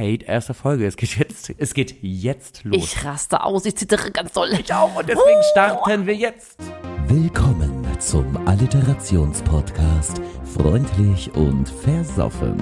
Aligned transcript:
Kate, 0.00 0.24
erste 0.24 0.54
Folge. 0.54 0.86
Es 0.86 0.96
geht 0.96 1.18
jetzt, 1.18 1.52
es 1.58 1.74
geht 1.74 1.96
jetzt 2.00 2.64
los. 2.64 2.78
Ich 2.82 3.04
raste 3.04 3.44
aus, 3.44 3.66
ich 3.66 3.76
zittere 3.76 4.10
ganz 4.10 4.32
doll. 4.32 4.48
Ich 4.58 4.72
auch 4.72 4.96
und 4.96 5.06
deswegen 5.06 5.42
starten 5.50 6.06
wir 6.06 6.14
jetzt. 6.14 6.58
Willkommen 7.06 7.86
zum 7.98 8.34
Alliterationspodcast 8.48 10.22
Freundlich 10.56 11.30
und 11.34 11.68
Versoffen. 11.68 12.58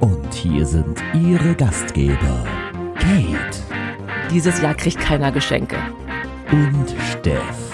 Und 0.00 0.32
hier 0.32 0.64
sind 0.64 1.02
Ihre 1.12 1.54
Gastgeber 1.54 2.46
Kate 2.98 3.58
Dieses 4.30 4.62
Jahr 4.62 4.74
kriegt 4.74 4.98
keiner 4.98 5.32
Geschenke. 5.32 5.76
und 6.50 6.94
Steff. 7.12 7.69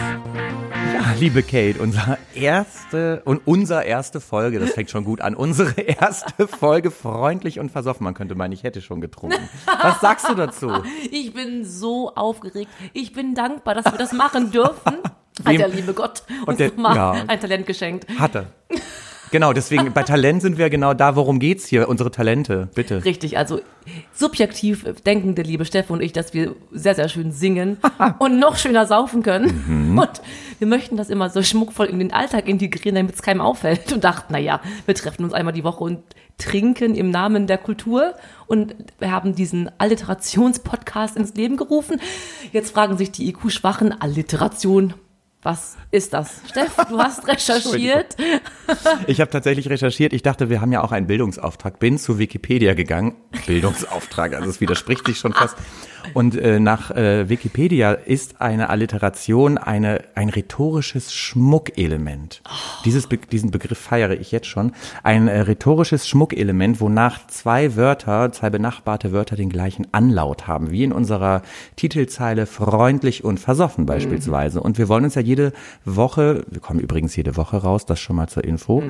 Liebe 1.20 1.42
Kate, 1.42 1.80
unser 1.80 2.18
erste 2.34 3.22
und 3.24 3.42
unser 3.46 3.84
erste 3.84 4.20
Folge, 4.20 4.58
das 4.58 4.70
fängt 4.70 4.90
schon 4.90 5.04
gut 5.04 5.20
an. 5.20 5.34
Unsere 5.34 5.80
erste 5.80 6.46
Folge 6.48 6.90
freundlich 6.90 7.58
und 7.58 7.70
versoffen. 7.70 8.04
Man 8.04 8.14
könnte 8.14 8.34
meinen, 8.34 8.52
ich 8.52 8.62
hätte 8.62 8.80
schon 8.82 9.00
getrunken. 9.00 9.48
Was 9.82 10.00
sagst 10.00 10.28
du 10.28 10.34
dazu? 10.34 10.70
Ich 11.10 11.32
bin 11.32 11.64
so 11.64 12.14
aufgeregt. 12.14 12.70
Ich 12.92 13.12
bin 13.12 13.34
dankbar, 13.34 13.74
dass 13.74 13.84
wir 13.86 13.98
das 13.98 14.12
machen 14.12 14.50
dürfen. 14.50 14.96
Hat 15.44 15.58
der 15.58 15.68
liebe 15.68 15.92
Gott 15.94 16.22
uns 16.46 16.58
der- 16.58 16.68
noch 16.70 16.76
mal 16.76 16.96
ja. 16.96 17.12
ein 17.26 17.40
Talent 17.40 17.66
geschenkt. 17.66 18.06
Hatte. 18.18 18.46
Genau, 19.36 19.52
deswegen 19.52 19.92
bei 19.92 20.02
Talent 20.02 20.40
sind 20.40 20.56
wir 20.56 20.70
genau 20.70 20.94
da, 20.94 21.14
worum 21.14 21.38
geht's 21.40 21.66
hier? 21.66 21.90
Unsere 21.90 22.10
Talente, 22.10 22.70
bitte. 22.74 23.04
Richtig, 23.04 23.36
also 23.36 23.60
subjektiv 24.14 24.86
denken 25.04 25.34
der 25.34 25.44
liebe 25.44 25.66
Steff 25.66 25.90
und 25.90 26.00
ich, 26.00 26.14
dass 26.14 26.32
wir 26.32 26.56
sehr, 26.72 26.94
sehr 26.94 27.10
schön 27.10 27.32
singen 27.32 27.76
und 28.18 28.38
noch 28.38 28.56
schöner 28.56 28.86
saufen 28.86 29.22
können. 29.22 29.90
Mhm. 29.92 29.98
Und 29.98 30.22
wir 30.58 30.66
möchten 30.66 30.96
das 30.96 31.10
immer 31.10 31.28
so 31.28 31.42
schmuckvoll 31.42 31.84
in 31.84 31.98
den 31.98 32.14
Alltag 32.14 32.48
integrieren, 32.48 32.94
damit 32.94 33.14
es 33.14 33.20
keinem 33.20 33.42
auffällt. 33.42 33.92
Und 33.92 34.04
dachten, 34.04 34.28
na 34.30 34.38
ja, 34.38 34.62
wir 34.86 34.94
treffen 34.94 35.22
uns 35.22 35.34
einmal 35.34 35.52
die 35.52 35.64
Woche 35.64 35.84
und 35.84 35.98
trinken 36.38 36.94
im 36.94 37.10
Namen 37.10 37.46
der 37.46 37.58
Kultur. 37.58 38.14
Und 38.46 38.74
wir 38.98 39.10
haben 39.10 39.34
diesen 39.34 39.70
Alliterationspodcast 39.76 41.14
ins 41.14 41.34
Leben 41.34 41.58
gerufen. 41.58 42.00
Jetzt 42.52 42.72
fragen 42.72 42.96
sich 42.96 43.12
die 43.12 43.28
IQ-Schwachen, 43.28 44.00
Alliteration, 44.00 44.94
was 45.46 45.76
ist 45.92 46.12
das? 46.12 46.40
Steff, 46.50 46.74
du 46.88 46.98
hast 46.98 47.28
recherchiert. 47.28 48.16
Ich 49.06 49.20
habe 49.20 49.30
tatsächlich 49.30 49.70
recherchiert. 49.70 50.12
Ich 50.12 50.22
dachte, 50.22 50.50
wir 50.50 50.60
haben 50.60 50.72
ja 50.72 50.82
auch 50.82 50.90
einen 50.90 51.06
Bildungsauftrag. 51.06 51.78
Bin 51.78 51.98
zu 51.98 52.18
Wikipedia 52.18 52.74
gegangen. 52.74 53.14
Bildungsauftrag, 53.46 54.34
also 54.34 54.50
es 54.50 54.60
widerspricht 54.60 55.06
sich 55.06 55.18
schon 55.18 55.32
fast. 55.32 55.56
Und 56.14 56.36
äh, 56.36 56.60
nach 56.60 56.90
äh, 56.90 57.28
Wikipedia 57.28 57.92
ist 57.92 58.40
eine 58.40 58.70
Alliteration 58.70 59.58
eine, 59.58 60.02
ein 60.14 60.28
rhetorisches 60.28 61.12
Schmuckelement. 61.12 62.42
Dieses 62.84 63.06
Be 63.06 63.18
diesen 63.18 63.50
Begriff 63.50 63.78
feiere 63.78 64.18
ich 64.18 64.32
jetzt 64.32 64.46
schon. 64.46 64.72
Ein 65.02 65.28
äh, 65.28 65.40
rhetorisches 65.40 66.08
Schmuckelement, 66.08 66.80
wonach 66.80 67.26
zwei 67.26 67.76
Wörter, 67.76 68.30
zwei 68.32 68.50
benachbarte 68.50 69.12
Wörter 69.12 69.36
den 69.36 69.50
gleichen 69.50 69.86
Anlaut 69.92 70.46
haben, 70.46 70.70
wie 70.70 70.84
in 70.84 70.92
unserer 70.92 71.42
Titelzeile 71.76 72.46
freundlich 72.46 73.24
und 73.24 73.40
versoffen 73.40 73.86
beispielsweise. 73.86 74.60
Und 74.60 74.78
wir 74.78 74.88
wollen 74.88 75.04
uns 75.04 75.14
ja 75.14 75.22
jede 75.22 75.52
Woche, 75.84 76.44
wir 76.50 76.60
kommen 76.60 76.80
übrigens 76.80 77.16
jede 77.16 77.36
Woche 77.36 77.56
raus, 77.58 77.86
das 77.86 78.00
schon 78.00 78.16
mal 78.16 78.28
zur 78.28 78.44
Info, 78.44 78.82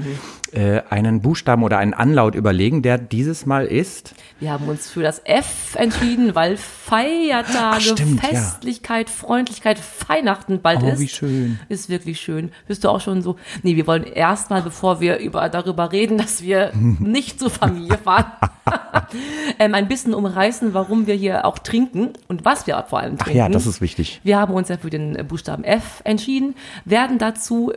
äh, 0.53 0.83
einen 0.91 1.21
Buchstaben 1.21 1.63
oder 1.63 1.79
einen 1.79 1.95
Anlaut 1.95 2.35
überlegen, 2.35 2.83
der 2.83 2.99
dieses 2.99 3.47
Mal 3.47 3.67
ist. 3.67 4.15
Wir 4.41 4.53
haben 4.53 4.69
uns 4.69 4.91
für 4.91 5.03
das 5.03 5.21
F 5.25 5.75
entschieden, 5.77 6.35
weil 6.35 6.55
Feiertage, 6.87 7.57
Ach, 7.59 7.81
stimmt, 7.81 8.23
ja. 8.23 8.29
Festlichkeit, 8.29 9.11
Freundlichkeit, 9.11 9.81
Weihnachten 10.07 10.61
bald 10.61 10.83
Oh, 10.85 10.89
ist. 10.89 11.01
wie 11.01 11.09
schön. 11.09 11.59
Ist 11.69 11.89
wirklich 11.89 12.21
schön. 12.21 12.53
Bist 12.69 12.85
du 12.85 12.89
auch 12.91 13.01
schon 13.01 13.23
so? 13.23 13.37
Nee, 13.65 13.75
wir 13.77 13.87
wollen 13.89 14.05
erstmal, 14.05 14.63
bevor 14.63 15.01
wir 15.01 15.19
über, 15.19 15.49
darüber 15.49 15.91
reden, 15.91 16.17
dass 16.17 16.43
wir 16.43 16.73
nicht 17.01 17.41
zur 17.41 17.51
Familie 17.51 17.99
fahren, 17.99 18.27
ähm, 19.59 19.75
ein 19.75 19.89
bisschen 19.89 20.15
umreißen, 20.15 20.75
warum 20.75 21.07
wir 21.07 21.15
hier 21.15 21.45
auch 21.45 21.59
trinken 21.59 22.11
und 22.29 22.45
was 22.45 22.67
wir 22.67 22.85
vor 22.89 23.01
allem 23.01 23.17
Ach 23.19 23.25
trinken. 23.25 23.39
ja, 23.39 23.49
das 23.49 23.67
ist 23.67 23.81
wichtig. 23.81 24.21
Wir 24.23 24.39
haben 24.39 24.55
uns 24.55 24.69
ja 24.69 24.77
für 24.79 24.91
den 24.91 25.27
Buchstaben 25.27 25.65
F 25.65 26.01
entschieden, 26.05 26.55
werden 26.85 27.19
dazu 27.19 27.73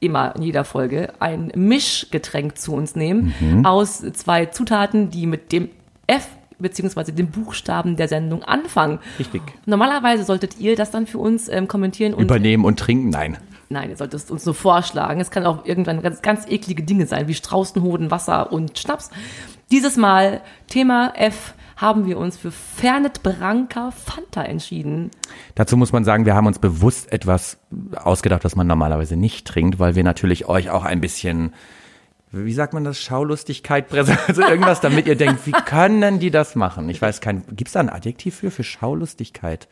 immer 0.00 0.34
in 0.36 0.42
jeder 0.42 0.64
Folge 0.64 1.12
ein 1.18 1.52
Mischgetränk 1.54 2.56
zu 2.56 2.72
uns 2.72 2.94
nehmen 2.96 3.34
Mhm. 3.40 3.66
aus 3.66 3.98
zwei 4.14 4.46
Zutaten, 4.46 5.10
die 5.10 5.26
mit 5.26 5.52
dem 5.52 5.68
F 6.06 6.28
beziehungsweise 6.58 7.12
dem 7.12 7.28
Buchstaben 7.28 7.96
der 7.96 8.08
Sendung 8.08 8.42
anfangen. 8.42 8.98
Richtig. 9.18 9.42
Normalerweise 9.66 10.24
solltet 10.24 10.58
ihr 10.58 10.76
das 10.76 10.90
dann 10.90 11.06
für 11.06 11.18
uns 11.18 11.48
ähm, 11.48 11.68
kommentieren 11.68 12.14
und 12.14 12.22
Übernehmen 12.22 12.64
und 12.64 12.78
trinken, 12.78 13.10
nein. 13.10 13.38
nein, 13.68 13.90
ihr 13.90 13.96
solltet 13.96 14.30
uns 14.30 14.44
nur 14.44 14.54
vorschlagen. 14.54 15.20
Es 15.20 15.30
kann 15.30 15.46
auch 15.46 15.64
irgendwann 15.64 16.02
ganz, 16.02 16.22
ganz 16.22 16.46
eklige 16.48 16.82
Dinge 16.82 17.06
sein, 17.06 17.28
wie 17.28 17.34
Straußenhoden, 17.34 18.10
Wasser 18.10 18.52
und 18.52 18.78
Schnaps. 18.78 19.10
Dieses 19.70 19.96
Mal 19.96 20.40
Thema 20.66 21.12
F 21.14 21.54
haben 21.76 22.06
wir 22.06 22.18
uns 22.18 22.36
für 22.36 22.50
Fernet 22.50 23.22
Branca 23.22 23.92
Fanta 23.92 24.42
entschieden. 24.42 25.10
Dazu 25.54 25.76
muss 25.76 25.92
man 25.92 26.04
sagen, 26.04 26.26
wir 26.26 26.34
haben 26.34 26.46
uns 26.46 26.58
bewusst 26.58 27.12
etwas 27.12 27.58
ausgedacht, 27.94 28.44
was 28.44 28.56
man 28.56 28.66
normalerweise 28.66 29.16
nicht 29.16 29.46
trinkt, 29.46 29.78
weil 29.78 29.94
wir 29.94 30.02
natürlich 30.02 30.48
euch 30.48 30.70
auch 30.70 30.84
ein 30.84 31.00
bisschen, 31.00 31.52
wie 32.32 32.52
sagt 32.52 32.74
man 32.74 32.84
das, 32.84 33.00
Schaulustigkeit 33.00 33.88
präsentieren, 33.88 34.26
also 34.28 34.42
irgendwas, 34.42 34.80
damit 34.80 35.06
ihr 35.06 35.16
denkt, 35.16 35.46
wie 35.46 35.52
können 35.52 36.18
die 36.18 36.30
das 36.30 36.54
machen? 36.54 36.88
Ich 36.90 37.00
weiß 37.00 37.20
kein, 37.20 37.42
gibt's 37.52 37.72
da 37.72 37.80
ein 37.80 37.88
Adjektiv 37.90 38.36
für, 38.36 38.50
für 38.50 38.64
Schaulustigkeit? 38.64 39.68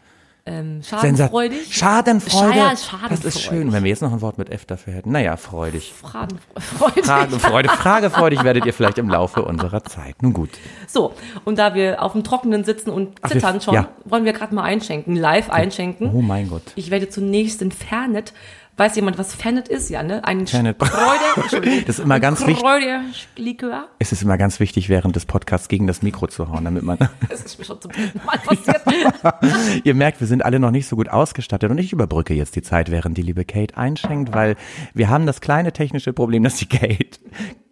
Ähm, 0.48 0.80
schadenfreudig. 0.88 1.74
Schadenfreude. 1.76 2.56
Ja, 2.56 2.70
Das 2.70 2.78
ist 2.78 2.86
schadenfreudig. 2.86 3.34
schön, 3.42 3.72
wenn 3.72 3.82
wir 3.82 3.88
jetzt 3.90 4.00
noch 4.02 4.12
ein 4.12 4.20
Wort 4.20 4.38
mit 4.38 4.48
F 4.50 4.64
dafür 4.64 4.92
hätten. 4.92 5.10
Naja, 5.10 5.36
freudig. 5.36 5.92
Fragenfreudig. 5.92 7.04
Fragefreude, 7.04 7.68
fragefreudig 7.68 8.44
werdet 8.44 8.64
ihr 8.64 8.72
vielleicht 8.72 8.98
im 8.98 9.08
Laufe 9.08 9.42
unserer 9.44 9.82
Zeit. 9.82 10.22
Nun 10.22 10.32
gut. 10.32 10.50
So, 10.86 11.14
und 11.44 11.58
da 11.58 11.74
wir 11.74 12.00
auf 12.00 12.12
dem 12.12 12.22
Trockenen 12.22 12.62
sitzen 12.62 12.90
und 12.90 13.18
Ach, 13.22 13.28
wir- 13.30 13.40
zittern 13.40 13.60
schon, 13.60 13.74
ja. 13.74 13.88
wollen 14.04 14.24
wir 14.24 14.32
gerade 14.32 14.54
mal 14.54 14.62
einschenken, 14.62 15.16
live 15.16 15.50
einschenken. 15.50 16.12
Oh 16.14 16.22
mein 16.22 16.48
Gott. 16.48 16.62
Ich 16.76 16.92
werde 16.92 17.08
zunächst 17.08 17.60
den 17.60 17.72
Fernet. 17.72 18.32
Weiß 18.78 18.94
jemand, 18.96 19.16
was 19.16 19.34
Fernet 19.34 19.68
ist? 19.68 19.88
Ja, 19.88 20.02
ne? 20.02 20.22
Ein 20.24 20.46
Fernet. 20.46 20.76
Freude. 20.78 21.82
Das 21.86 21.98
ist 21.98 22.04
immer 22.04 22.20
ganz 22.20 22.40
wichtig. 22.46 22.58
Freude-Likör. 22.58 23.88
Es 23.98 24.12
ist 24.12 24.22
immer 24.22 24.36
ganz 24.36 24.60
wichtig, 24.60 24.88
während 24.88 25.16
des 25.16 25.24
Podcasts 25.24 25.68
gegen 25.68 25.86
das 25.86 26.02
Mikro 26.02 26.26
zu 26.26 26.50
hauen, 26.50 26.64
damit 26.64 26.82
man 26.82 26.98
Das 27.28 27.42
ist 27.42 27.58
mir 27.58 27.64
schon 27.64 27.80
zum 27.80 27.90
dritten 27.92 28.20
Mal 28.24 28.38
passiert. 28.38 28.82
Ihr 29.84 29.94
merkt, 29.94 30.20
wir 30.20 30.26
sind 30.26 30.44
alle 30.44 30.58
noch 30.58 30.70
nicht 30.70 30.88
so 30.88 30.96
gut 30.96 31.08
ausgestattet 31.08 31.70
und 31.70 31.78
ich 31.78 31.92
überbrücke 31.92 32.34
jetzt 32.34 32.54
die 32.56 32.62
Zeit, 32.62 32.90
während 32.90 33.16
die 33.16 33.22
liebe 33.22 33.44
Kate 33.44 33.76
einschenkt, 33.76 34.34
weil 34.34 34.56
wir 34.92 35.08
haben 35.08 35.24
das 35.24 35.40
kleine 35.40 35.72
technische 35.72 36.12
Problem, 36.12 36.42
dass 36.42 36.56
die 36.56 36.68
Kate 36.68 37.18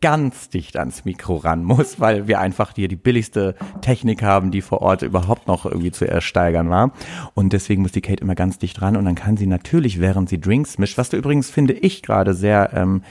ganz 0.05 0.51
dicht 0.51 0.77
ans 0.77 1.07
Mikro 1.07 1.37
ran 1.37 1.65
muss, 1.65 1.99
weil 1.99 2.29
wir 2.29 2.39
einfach 2.39 2.73
hier 2.75 2.89
die 2.89 2.97
billigste 2.97 3.55
Technik 3.81 4.23
haben, 4.23 4.51
die 4.51 4.61
vor 4.61 4.83
Ort 4.83 5.01
überhaupt 5.01 5.47
noch 5.49 5.65
irgendwie 5.65 5.93
zu 5.93 6.07
ersteigern 6.07 6.69
war. 6.69 6.93
Und 7.33 7.55
deswegen 7.55 7.81
muss 7.81 7.93
die 7.93 8.03
Kate 8.03 8.23
immer 8.23 8.35
ganz 8.35 8.59
dicht 8.59 8.83
ran 8.83 8.99
und 8.99 9.07
dann 9.07 9.15
kann 9.15 9.39
sie 9.39 9.47
natürlich, 9.47 10.01
während 10.01 10.29
sie 10.29 10.39
Drinks 10.39 10.77
mischt, 10.77 10.94
was 10.99 11.09
du 11.09 11.17
übrigens 11.17 11.51
finde 11.51 11.73
ich 11.75 12.03
gerade 12.03 12.35
sehr, 12.35 12.71
ähm, 12.75 13.03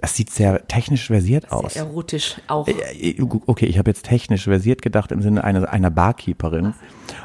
das 0.00 0.14
sieht 0.16 0.30
sehr 0.30 0.66
technisch 0.66 1.06
versiert 1.06 1.50
aus. 1.52 1.76
Erotisch 1.76 2.36
auch. 2.46 2.68
Äh, 2.68 3.16
Okay, 3.46 3.66
ich 3.66 3.78
habe 3.78 3.90
jetzt 3.90 4.04
technisch 4.04 4.44
versiert 4.44 4.82
gedacht 4.82 5.12
im 5.12 5.22
Sinne 5.22 5.44
einer, 5.44 5.70
einer 5.72 5.90
Barkeeperin. 5.90 6.74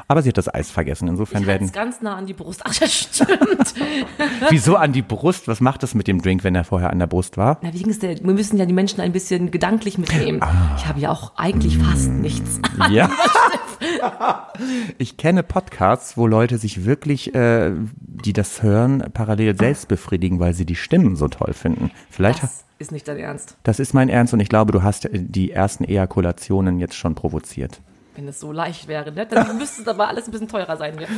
Aber 0.08 0.22
sie 0.22 0.28
hat 0.30 0.38
das 0.38 0.52
Eis 0.52 0.70
vergessen. 0.70 1.08
Insofern 1.08 1.42
Ich 1.42 1.46
werden. 1.48 1.70
ganz 1.72 2.00
nah 2.02 2.16
an 2.16 2.26
die 2.26 2.34
Brust. 2.34 2.62
Ach, 2.64 2.74
das 2.74 2.92
stimmt. 2.92 3.74
Wieso 4.50 4.76
an 4.76 4.92
die 4.92 5.02
Brust? 5.02 5.48
Was 5.48 5.60
macht 5.60 5.82
das 5.82 5.94
mit 5.94 6.08
dem 6.08 6.20
Drink, 6.22 6.44
wenn 6.44 6.54
er 6.54 6.64
vorher 6.64 6.90
an 6.90 6.98
der 6.98 7.06
Brust 7.06 7.36
war? 7.36 7.58
Na, 7.62 7.72
wegen 7.72 7.98
der, 8.00 8.18
wir 8.22 8.32
müssen 8.34 8.56
ja 8.58 8.66
die 8.66 8.72
Menschen 8.72 9.00
ein 9.00 9.12
bisschen 9.12 9.50
gedanklich 9.50 9.98
mitnehmen. 9.98 10.42
Ah. 10.42 10.74
Ich 10.76 10.86
habe 10.86 11.00
ja 11.00 11.10
auch 11.10 11.32
eigentlich 11.36 11.78
fast 11.78 12.10
nichts. 12.10 12.60
Ja. 12.90 13.10
Ich 14.98 15.16
kenne 15.16 15.42
Podcasts, 15.42 16.16
wo 16.16 16.26
Leute 16.26 16.58
sich 16.58 16.84
wirklich, 16.84 17.34
äh, 17.34 17.72
die 17.96 18.32
das 18.32 18.62
hören, 18.62 19.04
parallel 19.14 19.56
selbst 19.56 19.88
befriedigen, 19.88 20.38
weil 20.40 20.54
sie 20.54 20.66
die 20.66 20.76
Stimmen 20.76 21.16
so 21.16 21.28
toll 21.28 21.54
finden. 21.54 21.90
Vielleicht, 22.10 22.42
das, 22.42 22.64
Das 22.78 22.88
ist 22.88 22.92
nicht 22.92 23.08
dein 23.08 23.18
Ernst. 23.18 23.56
ist 23.66 23.94
mein 23.94 24.08
Ernst 24.08 24.34
und 24.34 24.40
ich 24.40 24.48
glaube, 24.48 24.72
du 24.72 24.82
hast 24.82 25.08
die 25.12 25.52
ersten 25.52 25.84
Ejakulationen 25.84 26.78
jetzt 26.78 26.94
schon 26.96 27.14
provoziert. 27.14 27.80
Wenn 28.20 28.28
es 28.28 28.38
so 28.38 28.52
leicht 28.52 28.86
wäre, 28.86 29.12
ne? 29.12 29.24
Dann 29.24 29.56
müsste 29.56 29.80
es 29.80 29.88
aber 29.88 30.08
alles 30.08 30.26
ein 30.28 30.30
bisschen 30.30 30.46
teurer 30.46 30.76
sein. 30.76 30.92
Wir 30.98 31.08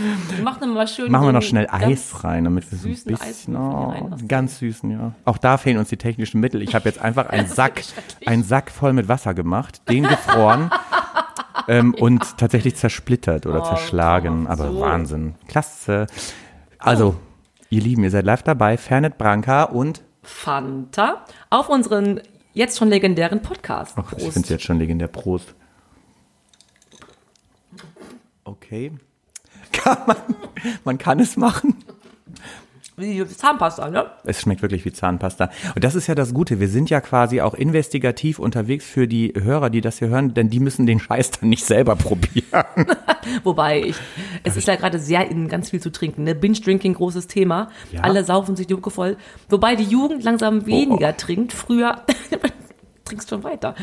machen 0.44 0.58
dann 0.60 0.72
mal 0.72 0.87
schön. 0.87 1.10
Machen 1.10 1.26
wir 1.26 1.32
noch 1.32 1.43
schnell 1.43 1.66
Eis 1.69 2.22
rein, 2.22 2.44
damit 2.44 2.70
wir 2.70 2.78
so 2.78 2.87
ein 2.87 2.94
bisschen, 3.16 3.56
oh, 3.56 4.08
ganz 4.28 4.60
süßen, 4.60 4.88
ja. 4.88 5.12
Auch 5.25 5.37
da 5.38 5.56
fehlen 5.56 5.78
uns 5.78 5.88
die 5.88 5.96
technischen 5.96 6.38
Mittel. 6.38 6.62
Ich 6.62 6.76
habe 6.76 6.88
jetzt 6.88 7.00
einfach 7.00 7.26
einen 7.28 7.49
Sack, 7.49 7.82
einen 8.25 8.44
Sack 8.44 8.70
voll 8.70 8.93
mit 8.93 9.08
Wasser 9.08 9.34
gemacht, 9.34 9.82
den 9.88 10.04
gefroren 10.04 10.70
ähm, 11.66 11.93
und 11.94 12.38
tatsächlich 12.38 12.76
zersplittert 12.76 13.46
oder 13.46 13.62
Oh, 13.62 13.69
zerschlagen. 13.70 14.46
Aber 14.46 14.70
so. 14.70 14.81
Wahnsinn, 14.81 15.34
klasse. 15.48 16.06
Also, 16.78 17.16
ihr 17.69 17.81
Lieben, 17.82 18.05
ihr 18.05 18.12
seid 18.12 18.26
live 18.26 18.44
dabei. 18.44 18.76
Fernet 18.76 19.19
Branca 19.19 19.64
und, 19.64 20.05
Fanta 20.22 21.25
auf 21.50 21.69
unseren 21.69 22.20
jetzt 22.52 22.78
schon 22.78 22.90
legendären 22.90 23.43
Podcast. 23.43 23.94
ach, 23.96 24.12
ich 24.12 24.22
finde 24.22 24.40
es 24.43 24.48
jetzt 24.50 24.62
schon 24.62 24.78
legendär, 24.78 25.08
Prost. 25.08 25.56
Okay. 28.44 28.93
Kann 29.73 29.99
man, 30.06 30.17
man 30.85 30.99
kann 30.99 31.21
es 31.21 31.37
machen. 31.37 31.77
wie 32.97 33.27
Zahnpasta, 33.27 33.91
ne? 33.91 34.06
Es 34.25 34.41
schmeckt 34.41 34.62
wirklich 34.62 34.85
wie 34.85 34.93
Zahnpasta. 34.93 35.50
Und 35.75 35.83
das 35.85 35.94
ist 35.94 36.06
ja 36.09 36.15
das 36.15 36.35
Gute. 36.35 36.59
Wir 36.61 36.69
sind 36.69 36.91
ja 36.91 37.00
quasi 37.00 37.41
auch 37.41 37.55
investigativ 37.55 38.39
unterwegs 38.39 38.85
für 38.85 39.06
die 39.09 39.33
Hörer, 39.37 39.71
die 39.71 39.81
das 39.81 39.99
hier 39.99 40.09
hören, 40.09 40.35
denn 40.35 40.50
die 40.50 40.61
müssen 40.61 40.87
den 40.87 41.00
Scheiß 41.00 41.31
dann 41.33 41.49
nicht 41.49 41.65
selber 41.65 41.97
probieren. 41.97 42.65
Wobei 43.44 43.83
ich, 43.83 43.97
es 44.43 44.56
ist 44.56 44.69
ja 44.69 44.77
gerade 44.77 44.99
sehr 44.99 45.31
in 45.31 45.49
ganz 45.49 45.71
viel 45.71 45.81
zu 45.81 45.91
trinken. 45.91 46.25
Ne? 46.25 46.35
Binge-Drinking, 46.35 46.94
großes 46.94 47.27
Thema. 47.29 47.71
Ja. 47.93 48.00
Alle 48.03 48.25
saufen 48.25 48.56
sich 48.56 48.67
die 48.67 48.75
Hucke 48.75 48.91
voll. 48.91 49.17
Wobei 49.49 49.77
die 49.77 49.85
Jugend 49.85 50.25
langsam 50.25 50.67
weniger 50.67 51.11
Oh. 51.11 51.15
trinkt. 51.17 51.53
Früher, 51.53 52.03
trinkst 53.04 53.31
schon 53.31 53.44
weiter. 53.44 53.75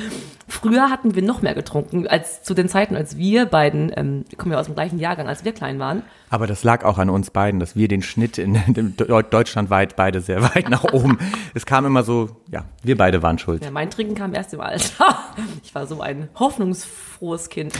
Früher 0.47 0.89
hatten 0.89 1.15
wir 1.15 1.21
noch 1.21 1.41
mehr 1.41 1.53
getrunken, 1.53 2.07
als 2.07 2.43
zu 2.43 2.53
den 2.53 2.69
Zeiten, 2.69 2.95
als 2.95 3.17
wir 3.17 3.45
beiden, 3.45 3.91
ähm, 3.95 4.25
wir 4.29 4.37
kommen 4.37 4.51
ja 4.51 4.59
aus 4.59 4.65
dem 4.65 4.75
gleichen 4.75 4.99
Jahrgang, 4.99 5.27
als 5.27 5.43
wir 5.45 5.51
klein 5.51 5.79
waren. 5.79 6.03
Aber 6.29 6.47
das 6.47 6.63
lag 6.63 6.83
auch 6.83 6.97
an 6.97 7.09
uns 7.09 7.31
beiden, 7.31 7.59
dass 7.59 7.75
wir 7.75 7.87
den 7.87 8.01
Schnitt 8.01 8.37
in, 8.37 8.55
in 8.75 8.95
deutschlandweit 8.95 9.95
beide 9.95 10.21
sehr 10.21 10.41
weit 10.55 10.69
nach 10.69 10.83
oben. 10.83 11.17
Es 11.53 11.65
kam 11.65 11.85
immer 11.85 12.03
so, 12.03 12.29
ja, 12.51 12.65
wir 12.83 12.97
beide 12.97 13.21
waren 13.23 13.39
schuld. 13.39 13.63
Ja, 13.63 13.71
mein 13.71 13.89
Trinken 13.89 14.15
kam 14.15 14.33
erst 14.33 14.53
im 14.53 14.61
Alter. 14.61 14.79
Ich 15.63 15.75
war 15.75 15.87
so 15.87 16.01
ein 16.01 16.29
hoffnungsfrohes 16.35 17.49
Kind. 17.49 17.73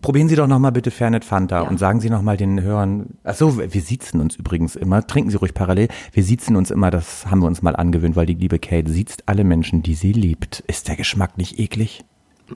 Probieren 0.00 0.28
Sie 0.28 0.36
doch 0.36 0.46
noch 0.46 0.58
mal 0.58 0.70
bitte 0.70 0.90
Fernet 0.90 1.24
Fanta 1.24 1.62
Ja. 1.62 1.68
und 1.68 1.78
sagen 1.78 2.00
Sie 2.00 2.08
noch 2.08 2.22
mal 2.22 2.36
den 2.36 2.62
Hörern, 2.62 3.18
ach 3.24 3.34
so, 3.34 3.58
wir 3.58 3.68
siezen 3.82 4.20
uns 4.20 4.36
übrigens 4.36 4.74
immer, 4.76 5.06
trinken 5.06 5.30
Sie 5.30 5.36
ruhig 5.36 5.52
parallel, 5.54 5.88
wir 6.12 6.22
siezen 6.24 6.56
uns 6.56 6.70
immer, 6.70 6.90
das 6.90 7.26
haben 7.26 7.40
wir 7.40 7.46
uns 7.46 7.60
mal 7.62 7.76
angewöhnt, 7.76 8.16
weil 8.16 8.26
die 8.26 8.34
liebe 8.34 8.58
Kate 8.58 8.90
siezt 8.90 9.24
alle 9.26 9.44
Menschen, 9.44 9.82
die 9.82 9.94
sie 9.94 10.12
liebt. 10.12 10.60
Ist 10.66 10.88
der 10.88 10.96
Geschmack 10.96 11.36
nicht 11.36 11.58
eklig? 11.58 12.04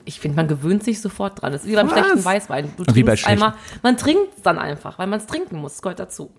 Ich 0.05 0.19
finde, 0.19 0.35
man 0.37 0.47
gewöhnt 0.47 0.83
sich 0.83 1.01
sofort 1.01 1.41
dran. 1.41 1.51
Das 1.51 1.63
ist 1.63 1.69
wie 1.71 1.75
beim 1.75 1.89
Was? 1.89 1.97
schlechten 1.99 2.25
Weißwein. 2.25 2.69
Du 2.77 2.83
wie 2.95 3.03
bei 3.03 3.13
trinkst 3.15 3.27
einmal, 3.27 3.53
man 3.83 3.97
trinkt 3.97 4.33
dann 4.43 4.57
einfach, 4.59 4.99
weil 4.99 5.07
man 5.07 5.19
es 5.19 5.27
trinken 5.27 5.57
muss. 5.57 5.73
Das 5.73 5.81
gehört 5.81 5.99
dazu. 5.99 6.29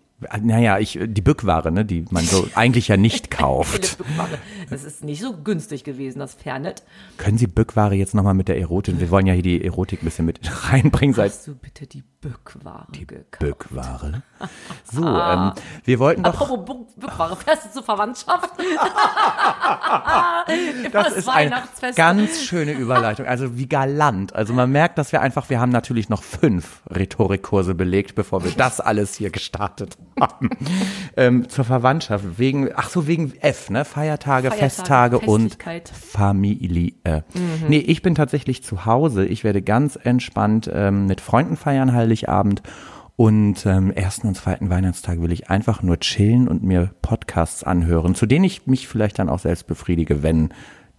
Naja, 0.42 0.80
ich, 0.80 0.98
die 1.00 1.20
Bückware, 1.20 1.70
ne, 1.70 1.84
die 1.84 2.04
man 2.10 2.24
so 2.24 2.48
eigentlich 2.54 2.88
ja 2.88 2.96
nicht 2.96 3.30
kauft. 3.30 3.98
Das 4.68 4.82
ist 4.82 5.04
nicht 5.04 5.20
so 5.20 5.36
günstig 5.36 5.84
gewesen, 5.84 6.18
das 6.18 6.34
Fernet. 6.34 6.82
Können 7.18 7.38
Sie 7.38 7.46
Bückware 7.46 7.94
jetzt 7.94 8.14
noch 8.14 8.24
mal 8.24 8.34
mit 8.34 8.48
der 8.48 8.58
Erotik, 8.58 8.98
wir 8.98 9.10
wollen 9.10 9.26
ja 9.26 9.34
hier 9.34 9.44
die 9.44 9.64
Erotik 9.64 10.02
ein 10.02 10.06
bisschen 10.06 10.26
mit 10.26 10.40
reinbringen, 10.72 11.14
seit 11.14 11.30
Hast 11.30 11.46
du 11.46 11.54
bitte 11.54 11.86
die 11.86 12.02
Bückware 12.20 12.86
gekauft? 12.90 13.38
Bückware. 13.38 14.22
So, 14.90 15.06
ähm, 15.06 15.52
wir 15.84 15.98
wollten 16.00 16.24
doch, 16.24 16.40
Apropos 16.40 16.64
Bück- 16.64 17.00
Bückware, 17.00 17.36
fährst 17.36 17.66
du 17.66 17.72
zur 17.74 17.82
Verwandtschaft? 17.84 18.50
das 20.92 21.16
ist 21.16 21.28
eine 21.28 21.62
ganz 21.94 22.42
schöne 22.42 22.72
Überleitung, 22.72 23.26
also 23.26 23.56
wie 23.56 23.68
galant. 23.68 24.34
Also 24.34 24.52
man 24.52 24.70
merkt, 24.70 24.98
dass 24.98 25.12
wir 25.12 25.20
einfach, 25.20 25.48
wir 25.48 25.60
haben 25.60 25.70
natürlich 25.70 26.08
noch 26.08 26.22
fünf 26.24 26.82
Rhetorikkurse 26.90 27.74
belegt, 27.74 28.16
bevor 28.16 28.42
wir 28.44 28.50
das 28.50 28.80
alles 28.80 29.14
hier 29.14 29.30
gestartet 29.30 29.96
haben. 30.20 30.50
ähm, 31.16 31.48
zur 31.48 31.64
Verwandtschaft, 31.64 32.38
wegen, 32.38 32.70
ach 32.74 32.88
so, 32.88 33.06
wegen 33.06 33.34
F, 33.40 33.70
ne, 33.70 33.84
Feiertage, 33.84 34.48
Feiertage, 34.48 34.58
Festtage 34.58 35.18
und. 35.20 35.56
Familie. 35.92 37.24
Nee, 37.68 37.78
ich 37.78 38.02
bin 38.02 38.14
tatsächlich 38.14 38.64
zu 38.64 38.86
Hause. 38.86 39.24
Ich 39.24 39.44
werde 39.44 39.62
ganz 39.62 39.96
entspannt 39.96 40.68
ähm, 40.72 41.06
mit 41.06 41.20
Freunden 41.20 41.56
feiern, 41.56 41.92
Heiligabend. 42.08 42.62
Und 43.16 43.66
ähm, 43.66 43.90
ersten 43.90 44.28
und 44.28 44.36
zweiten 44.36 44.70
Weihnachtstag 44.70 45.20
will 45.20 45.32
ich 45.32 45.50
einfach 45.50 45.82
nur 45.82 45.98
chillen 45.98 46.46
und 46.46 46.62
mir 46.62 46.90
Podcasts 47.02 47.64
anhören, 47.64 48.14
zu 48.14 48.26
denen 48.26 48.44
ich 48.44 48.68
mich 48.68 48.86
vielleicht 48.86 49.18
dann 49.18 49.28
auch 49.28 49.40
selbst 49.40 49.66
befriedige, 49.66 50.22
wenn 50.22 50.50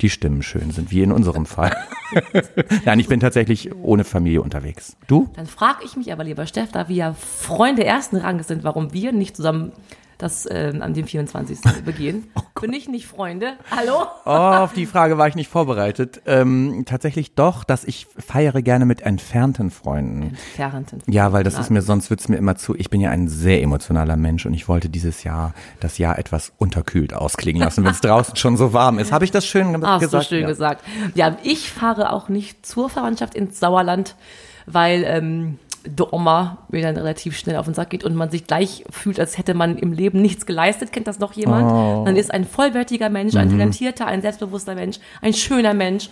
die 0.01 0.09
Stimmen 0.09 0.43
schön 0.43 0.71
sind, 0.71 0.91
wie 0.91 1.01
in 1.01 1.13
unserem 1.13 1.45
Fall. 1.45 1.75
Nein, 2.85 2.99
ich 2.99 3.07
bin 3.07 3.21
tatsächlich 3.21 3.73
ohne 3.73 4.03
Familie 4.03 4.41
unterwegs. 4.41 4.97
Du? 5.07 5.29
Dann 5.35 5.45
frage 5.45 5.85
ich 5.85 5.95
mich 5.95 6.11
aber, 6.11 6.25
lieber 6.25 6.45
Steff, 6.45 6.71
da 6.73 6.89
wir 6.89 6.95
ja 6.95 7.13
Freunde 7.13 7.85
ersten 7.85 8.17
Ranges 8.17 8.47
sind, 8.47 8.65
warum 8.65 8.93
wir 8.93 9.13
nicht 9.13 9.37
zusammen 9.37 9.71
das 10.19 10.47
ähm, 10.51 10.81
an 10.83 10.93
dem 10.93 11.07
24. 11.07 11.59
begehen. 11.85 12.27
Bin 12.59 12.73
ich 12.73 12.89
nicht 12.89 13.07
Freunde? 13.07 13.53
Hallo? 13.71 14.03
Oh, 14.25 14.29
auf 14.29 14.73
die 14.73 14.85
Frage 14.85 15.17
war 15.17 15.27
ich 15.29 15.35
nicht 15.35 15.49
vorbereitet. 15.49 16.21
Ähm, 16.25 16.83
tatsächlich 16.85 17.35
doch, 17.35 17.63
dass 17.63 17.85
ich 17.85 18.05
feiere 18.17 18.61
gerne 18.61 18.85
mit 18.85 19.01
entfernten 19.01 19.71
Freunden. 19.71 20.23
Entfernten. 20.23 21.01
Ja, 21.07 21.31
weil 21.31 21.45
das 21.45 21.57
ist 21.57 21.69
mir, 21.71 21.81
sonst 21.81 22.09
wird's 22.09 22.27
mir 22.27 22.35
immer 22.35 22.57
zu, 22.57 22.75
ich 22.75 22.89
bin 22.89 22.99
ja 22.99 23.09
ein 23.11 23.29
sehr 23.29 23.61
emotionaler 23.63 24.17
Mensch 24.17 24.45
und 24.45 24.53
ich 24.53 24.67
wollte 24.67 24.89
dieses 24.89 25.23
Jahr, 25.23 25.53
das 25.79 25.97
Jahr 25.97 26.19
etwas 26.19 26.51
unterkühlt 26.57 27.13
ausklingen 27.13 27.61
lassen, 27.61 27.85
wenn 27.85 27.91
es 27.91 28.01
draußen 28.01 28.35
schon 28.35 28.57
so 28.57 28.73
warm 28.73 28.99
ist. 28.99 29.13
Habe 29.13 29.23
ich 29.23 29.31
das 29.31 29.47
schön 29.47 29.71
ge- 29.73 29.81
Hast 29.81 30.01
gesagt? 30.01 30.25
du 30.25 30.27
schön 30.35 30.41
ja. 30.41 30.47
gesagt. 30.47 30.83
Ja, 31.15 31.37
ich 31.43 31.71
fahre 31.71 32.11
auch 32.11 32.27
nicht 32.27 32.65
zur 32.65 32.89
Verwandtschaft 32.89 33.35
ins 33.35 33.57
Sauerland, 33.61 34.17
weil 34.65 35.03
ähm, 35.07 35.59
der 35.85 36.13
Oma 36.13 36.59
mir 36.69 36.81
dann 36.81 36.95
relativ 36.97 37.37
schnell 37.37 37.55
auf 37.57 37.65
den 37.65 37.73
Sack 37.73 37.89
geht 37.89 38.03
und 38.03 38.15
man 38.15 38.29
sich 38.31 38.45
gleich 38.47 38.83
fühlt, 38.89 39.19
als 39.19 39.37
hätte 39.37 39.53
man 39.53 39.77
im 39.77 39.93
Leben 39.93 40.21
nichts 40.21 40.45
geleistet. 40.45 40.91
Kennt 40.91 41.07
das 41.07 41.19
noch 41.19 41.33
jemand? 41.33 41.71
Oh. 41.71 42.03
Man 42.05 42.15
ist 42.15 42.31
ein 42.33 42.45
vollwertiger 42.45 43.09
Mensch, 43.09 43.33
Mhm. 43.33 43.39
ein 43.39 43.49
talentierter, 43.49 44.05
ein 44.07 44.21
selbstbewusster 44.21 44.75
Mensch, 44.75 44.99
ein 45.21 45.33
schöner 45.33 45.73
Mensch. 45.73 46.09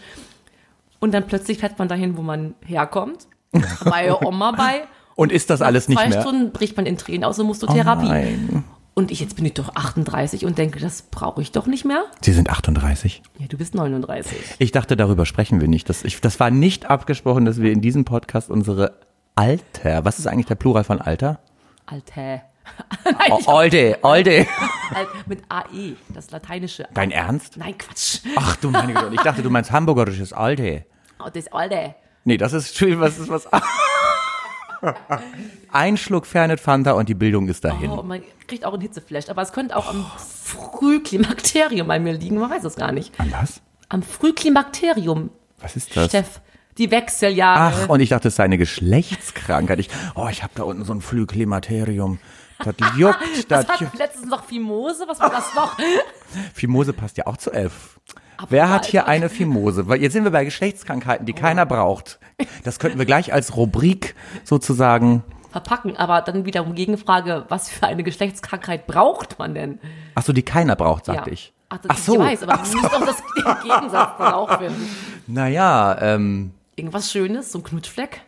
Und 0.99 1.13
dann 1.13 1.27
plötzlich 1.27 1.59
fährt 1.59 1.77
man 1.79 1.87
dahin, 1.87 2.17
wo 2.17 2.21
man 2.21 2.55
herkommt, 2.65 3.27
bei 3.85 4.13
Oma 4.13 4.51
bei. 4.51 4.83
Und 5.15 5.31
ist 5.31 5.49
das 5.49 5.61
alles 5.61 5.87
nicht 5.87 5.99
zwei 5.99 6.09
mehr? 6.09 6.21
Stunden 6.21 6.51
bricht 6.51 6.77
man 6.77 6.85
in 6.85 6.97
Tränen 6.97 7.23
aus 7.23 7.39
und 7.39 7.47
muss 7.47 7.59
zur 7.59 7.69
Oh 7.69 7.73
Therapie. 7.73 8.07
nein. 8.07 8.63
Und 8.93 9.11
ich, 9.11 9.19
jetzt 9.19 9.35
bin 9.35 9.45
ich 9.45 9.53
doch 9.53 9.75
38 9.75 10.43
und 10.45 10.57
denke, 10.57 10.79
das 10.79 11.03
brauche 11.03 11.39
ich 11.39 11.51
doch 11.51 11.67
nicht 11.67 11.85
mehr. 11.85 12.03
Sie 12.21 12.33
sind 12.33 12.49
38. 12.49 13.21
Ja, 13.37 13.45
du 13.47 13.55
bist 13.57 13.75
39. 13.75 14.35
Ich 14.57 14.71
dachte, 14.71 14.97
darüber 14.97 15.27
sprechen 15.27 15.61
wir 15.61 15.67
nicht. 15.67 15.87
Das, 15.87 16.03
ich, 16.03 16.19
das 16.19 16.39
war 16.39 16.49
nicht 16.49 16.89
abgesprochen, 16.89 17.45
dass 17.45 17.61
wir 17.61 17.71
in 17.71 17.81
diesem 17.81 18.05
Podcast 18.05 18.49
unsere 18.49 18.93
Alter, 19.37 20.03
was 20.03 20.17
ist 20.17 20.25
eigentlich 20.27 20.47
der 20.47 20.55
Plural 20.55 20.83
von 20.83 20.99
Alter? 20.99 21.39
Alter. 21.85 22.41
Oh, 23.29 23.39
Olde, 23.45 23.97
Olde. 24.01 24.45
Alt, 24.93 25.07
mit 25.27 25.43
AE, 25.47 25.95
das 26.13 26.31
lateinische. 26.31 26.87
Dein 26.93 27.11
Ernst? 27.11 27.55
Nein, 27.55 27.77
Quatsch. 27.77 28.19
Ach 28.35 28.55
du 28.57 28.69
meine 28.71 28.93
Güte, 28.93 29.13
ich 29.15 29.21
dachte, 29.21 29.41
du 29.41 29.49
meinst 29.49 29.71
hamburgerisches 29.71 30.33
Alte. 30.33 30.85
Oh, 31.23 31.29
das 31.31 31.47
Alte. 31.51 31.95
Nee, 32.25 32.35
das 32.37 32.51
ist 32.53 32.75
schön, 32.75 32.99
was 32.99 33.17
ist 33.19 33.29
was. 33.29 33.47
Ein 35.71 35.97
Schluck 35.97 36.25
Fernet 36.25 36.59
Fanta 36.59 36.91
und 36.93 37.07
die 37.07 37.13
Bildung 37.15 37.47
ist 37.47 37.63
dahin. 37.63 37.91
Oh, 37.91 38.03
man 38.03 38.21
kriegt 38.47 38.65
auch 38.65 38.73
einen 38.73 38.81
Hitzeflash. 38.81 39.29
Aber 39.29 39.41
es 39.41 39.53
könnte 39.53 39.75
auch 39.77 39.87
am 39.87 40.05
Frühklimakterium 40.17 41.87
bei 41.87 41.99
mir 41.99 42.13
liegen. 42.13 42.37
Man 42.37 42.49
weiß 42.49 42.63
es 42.65 42.75
gar 42.75 42.91
nicht. 42.91 43.17
An 43.19 43.31
was? 43.31 43.61
Am 43.89 44.03
Frühklimakterium, 44.03 45.29
Was 45.59 45.75
ist 45.75 45.95
das? 45.95 46.09
Steff. 46.09 46.41
Die 46.77 46.91
Wechseljahre. 46.91 47.85
Ach, 47.85 47.89
und 47.89 47.99
ich 47.99 48.09
dachte, 48.09 48.27
es 48.27 48.35
sei 48.35 48.43
eine 48.43 48.57
Geschlechtskrankheit. 48.57 49.79
Ich, 49.79 49.89
oh, 50.15 50.27
ich 50.29 50.43
habe 50.43 50.53
da 50.55 50.63
unten 50.63 50.83
so 50.85 50.93
ein 50.93 51.01
Flügklimaterium. 51.01 52.19
Das 52.63 52.75
juckt, 52.97 53.51
das 53.51 53.67
hat 53.67 53.81
juckt. 53.81 53.97
letztens 53.97 54.29
noch 54.29 54.43
Fimose? 54.43 55.05
Was 55.07 55.19
war 55.19 55.29
das 55.29 55.53
noch? 55.55 55.77
Fimose 56.53 56.93
passt 56.93 57.17
ja 57.17 57.27
auch 57.27 57.37
zu 57.37 57.51
elf. 57.51 57.99
Wer 58.49 58.69
hat 58.69 58.85
hier 58.85 59.07
eine 59.07 59.29
Fimose? 59.29 59.87
Weil 59.87 60.01
jetzt 60.01 60.13
sind 60.13 60.23
wir 60.23 60.31
bei 60.31 60.45
Geschlechtskrankheiten, 60.45 61.25
die 61.25 61.33
keiner 61.33 61.65
braucht. 61.65 62.19
Das 62.63 62.77
könnten 62.77 62.99
wir 62.99 63.05
gleich 63.07 63.33
als 63.33 63.55
Rubrik 63.55 64.13
sozusagen. 64.43 65.23
Verpacken. 65.51 65.97
Aber 65.97 66.21
dann 66.21 66.45
wiederum 66.45 66.75
Gegenfrage, 66.75 67.45
was 67.49 67.67
für 67.67 67.87
eine 67.87 68.03
Geschlechtskrankheit 68.03 68.85
braucht 68.85 69.39
man 69.39 69.55
denn? 69.55 69.79
Ach 70.13 70.21
so, 70.21 70.33
die 70.33 70.43
keiner 70.43 70.75
braucht, 70.75 71.05
sagte 71.05 71.31
ich. 71.31 71.51
Ach, 71.69 71.79
das, 71.79 71.89
Ach 71.89 71.97
so. 71.97 72.13
Ich 72.13 72.19
weiß, 72.19 72.43
aber 72.43 72.57
du 72.57 72.77
musst 72.77 72.93
doch 72.93 73.05
das 73.05 73.17
den 73.17 73.69
Gegensatz 73.69 74.17
dann 74.19 74.33
auch 74.33 74.59
finden. 74.59 74.87
Naja, 75.25 75.97
ähm, 75.99 76.51
Irgendwas 76.77 77.11
Schönes, 77.11 77.51
so 77.51 77.59
ein 77.59 77.63
Knutschfleck. 77.63 78.21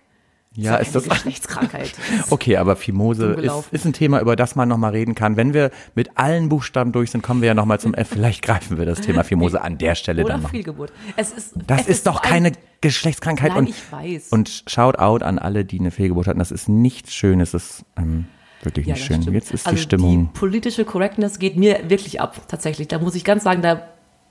ja, 0.56 0.76
ist 0.78 0.94
das. 0.96 1.06
Geschlechtskrankheit. 1.08 1.94
Okay, 2.32 2.58
aber 2.58 2.76
Fimose 2.76 3.34
ist, 3.34 3.54
ist 3.72 3.86
ein 3.86 3.94
Thema, 3.94 4.20
über 4.20 4.36
das 4.36 4.56
man 4.56 4.68
nochmal 4.68 4.92
reden 4.92 5.16
kann. 5.16 5.38
Wenn 5.38 5.54
wir 5.54 5.72
mit 5.96 6.18
allen 6.18 6.50
Buchstaben 6.50 6.92
durch 6.92 7.12
sind, 7.12 7.22
kommen 7.22 7.42
wir 7.42 7.48
ja 7.48 7.54
nochmal 7.54 7.80
zum 7.80 7.94
F. 7.94 8.10
Vielleicht 8.10 8.42
greifen 8.42 8.78
wir 8.78 8.86
das 8.86 9.02
Thema 9.02 9.24
Fimose 9.24 9.62
an 9.62 9.78
der 9.78 9.94
Stelle 9.96 10.24
Oder 10.26 10.34
dann 10.34 10.42
noch. 10.44 10.50
Fehlgeburt. 10.50 10.92
Es 11.16 11.32
ist, 11.32 11.54
Das 11.68 11.82
es 11.82 11.88
ist 11.88 12.08
doch 12.08 12.16
so 12.16 12.22
ein- 12.24 12.30
keine 12.30 12.52
Geschlechtskrankheit. 12.82 13.50
Nein, 13.52 13.58
und, 13.60 13.70
ich 13.70 13.92
weiß. 13.92 14.28
Und 14.32 14.64
shout 14.68 14.98
out 14.98 15.22
an 15.24 15.38
alle, 15.40 15.64
die 15.66 15.80
eine 15.80 15.92
Fehlgeburt 15.92 16.28
hatten. 16.28 16.40
Das 16.40 16.52
ist 16.52 16.68
nichts 16.68 17.14
Schönes. 17.14 17.52
Das 17.52 17.64
ist 17.80 17.86
ähm, 17.98 18.26
wirklich 18.64 18.88
Ja, 18.88 18.96
nicht 18.96 19.06
schön. 19.06 19.22
stimmt. 19.22 19.36
Jetzt 19.36 19.52
ist 19.52 19.68
also 19.68 19.76
die 19.76 19.82
Stimmung. 19.84 20.32
Die 20.34 20.40
politische 20.40 20.86
Correctness 20.86 21.38
geht 21.40 21.56
mir 21.58 21.90
wirklich 21.90 22.20
ab, 22.20 22.42
tatsächlich. 22.48 22.88
Da 22.88 22.98
muss 23.00 23.14
ich 23.16 23.24
ganz 23.24 23.44
sagen, 23.44 23.62
da 23.62 23.88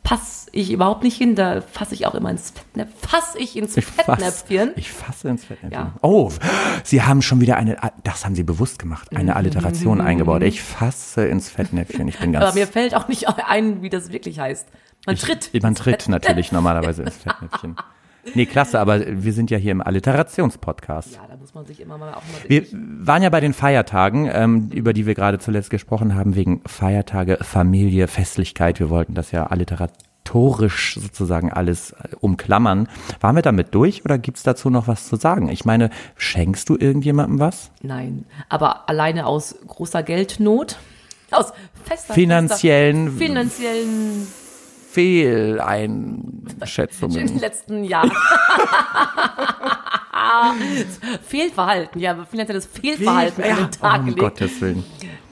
passe 0.08 0.48
ich 0.52 0.72
überhaupt 0.72 1.02
nicht 1.02 1.16
hin. 1.18 1.34
Da 1.34 1.60
fasse 1.60 1.94
ich 1.94 2.06
auch 2.06 2.14
immer 2.14 2.30
ins 2.30 2.50
Fettnäpfchen. 2.50 3.08
Fasse 3.08 3.38
ich 3.38 3.56
ins 3.56 3.76
Ich 3.76 3.84
fass, 3.84 4.06
Fettnäpfchen. 4.06 4.72
ich 4.76 4.90
fasse 4.90 5.28
ins 5.28 5.44
Fettnäpfchen. 5.44 5.70
Ja. 5.70 5.92
Oh, 6.00 6.32
Sie 6.82 7.02
haben 7.02 7.20
schon 7.20 7.42
wieder 7.42 7.56
eine, 7.58 7.76
das 8.04 8.24
haben 8.24 8.34
Sie 8.34 8.42
bewusst 8.42 8.78
gemacht, 8.78 9.14
eine 9.14 9.36
Alliteration 9.36 10.00
eingebaut. 10.00 10.42
Ich 10.42 10.62
fasse 10.62 11.26
ins 11.26 11.50
Fettnäpfchen. 11.50 12.08
Ich 12.08 12.18
bin 12.18 12.32
ganz. 12.32 12.46
Aber 12.46 12.54
mir 12.54 12.66
fällt 12.66 12.94
auch 12.94 13.08
nicht 13.08 13.28
ein, 13.28 13.82
wie 13.82 13.90
das 13.90 14.10
wirklich 14.10 14.40
heißt. 14.40 14.66
Man 15.06 15.16
tritt. 15.16 15.50
Man 15.62 15.74
tritt 15.74 16.08
natürlich 16.08 16.52
normalerweise 16.52 17.02
ins 17.02 17.16
Fettnäpfchen. 17.18 17.76
Nee, 18.34 18.46
klasse, 18.46 18.78
aber 18.78 19.00
wir 19.06 19.32
sind 19.32 19.50
ja 19.50 19.58
hier 19.58 19.72
im 19.72 19.80
Alliterationspodcast. 19.80 21.14
Ja, 21.14 21.26
da 21.28 21.36
muss 21.36 21.54
man 21.54 21.64
sich 21.66 21.80
immer 21.80 21.98
mal 21.98 22.10
auch 22.10 22.22
mal 22.22 22.48
Wir 22.48 22.66
waren 22.72 23.22
ja 23.22 23.30
bei 23.30 23.40
den 23.40 23.54
Feiertagen, 23.54 24.28
ähm, 24.32 24.70
über 24.72 24.92
die 24.92 25.06
wir 25.06 25.14
gerade 25.14 25.38
zuletzt 25.38 25.70
gesprochen 25.70 26.14
haben, 26.14 26.34
wegen 26.34 26.60
Feiertage, 26.66 27.38
Familie, 27.40 28.06
Festlichkeit. 28.08 28.80
Wir 28.80 28.90
wollten 28.90 29.14
das 29.14 29.30
ja 29.30 29.46
alliteratorisch 29.46 30.98
sozusagen 31.00 31.52
alles 31.52 31.92
äh, 31.92 32.08
umklammern. 32.20 32.88
Waren 33.20 33.36
wir 33.36 33.42
damit 33.42 33.74
durch 33.74 34.04
oder 34.04 34.18
gibt's 34.18 34.42
dazu 34.42 34.68
noch 34.70 34.88
was 34.88 35.08
zu 35.08 35.16
sagen? 35.16 35.48
Ich 35.48 35.64
meine, 35.64 35.90
schenkst 36.16 36.68
du 36.68 36.76
irgendjemandem 36.76 37.40
was? 37.40 37.70
Nein, 37.82 38.24
aber 38.48 38.88
alleine 38.88 39.26
aus 39.26 39.56
großer 39.66 40.02
Geldnot 40.02 40.78
Aus 41.30 41.52
fester 41.84 42.14
finanziellen 42.14 43.08
fester, 43.16 43.18
finanziellen 46.66 46.88
Fehleinschätzungen. 46.90 47.28
im 47.28 47.38
letzten 47.40 47.84
Jahr. 47.84 48.10
Fehlverhalten, 51.22 52.00
ja, 52.00 52.24
finanzielles 52.24 52.66
Fehlverhalten 52.66 53.44
an 53.44 53.56
den 53.56 53.70
Tag 53.70 54.00
um 54.00 54.04
gelegt. 54.06 54.20
Gottes 54.20 54.60
Willen. 54.60 54.84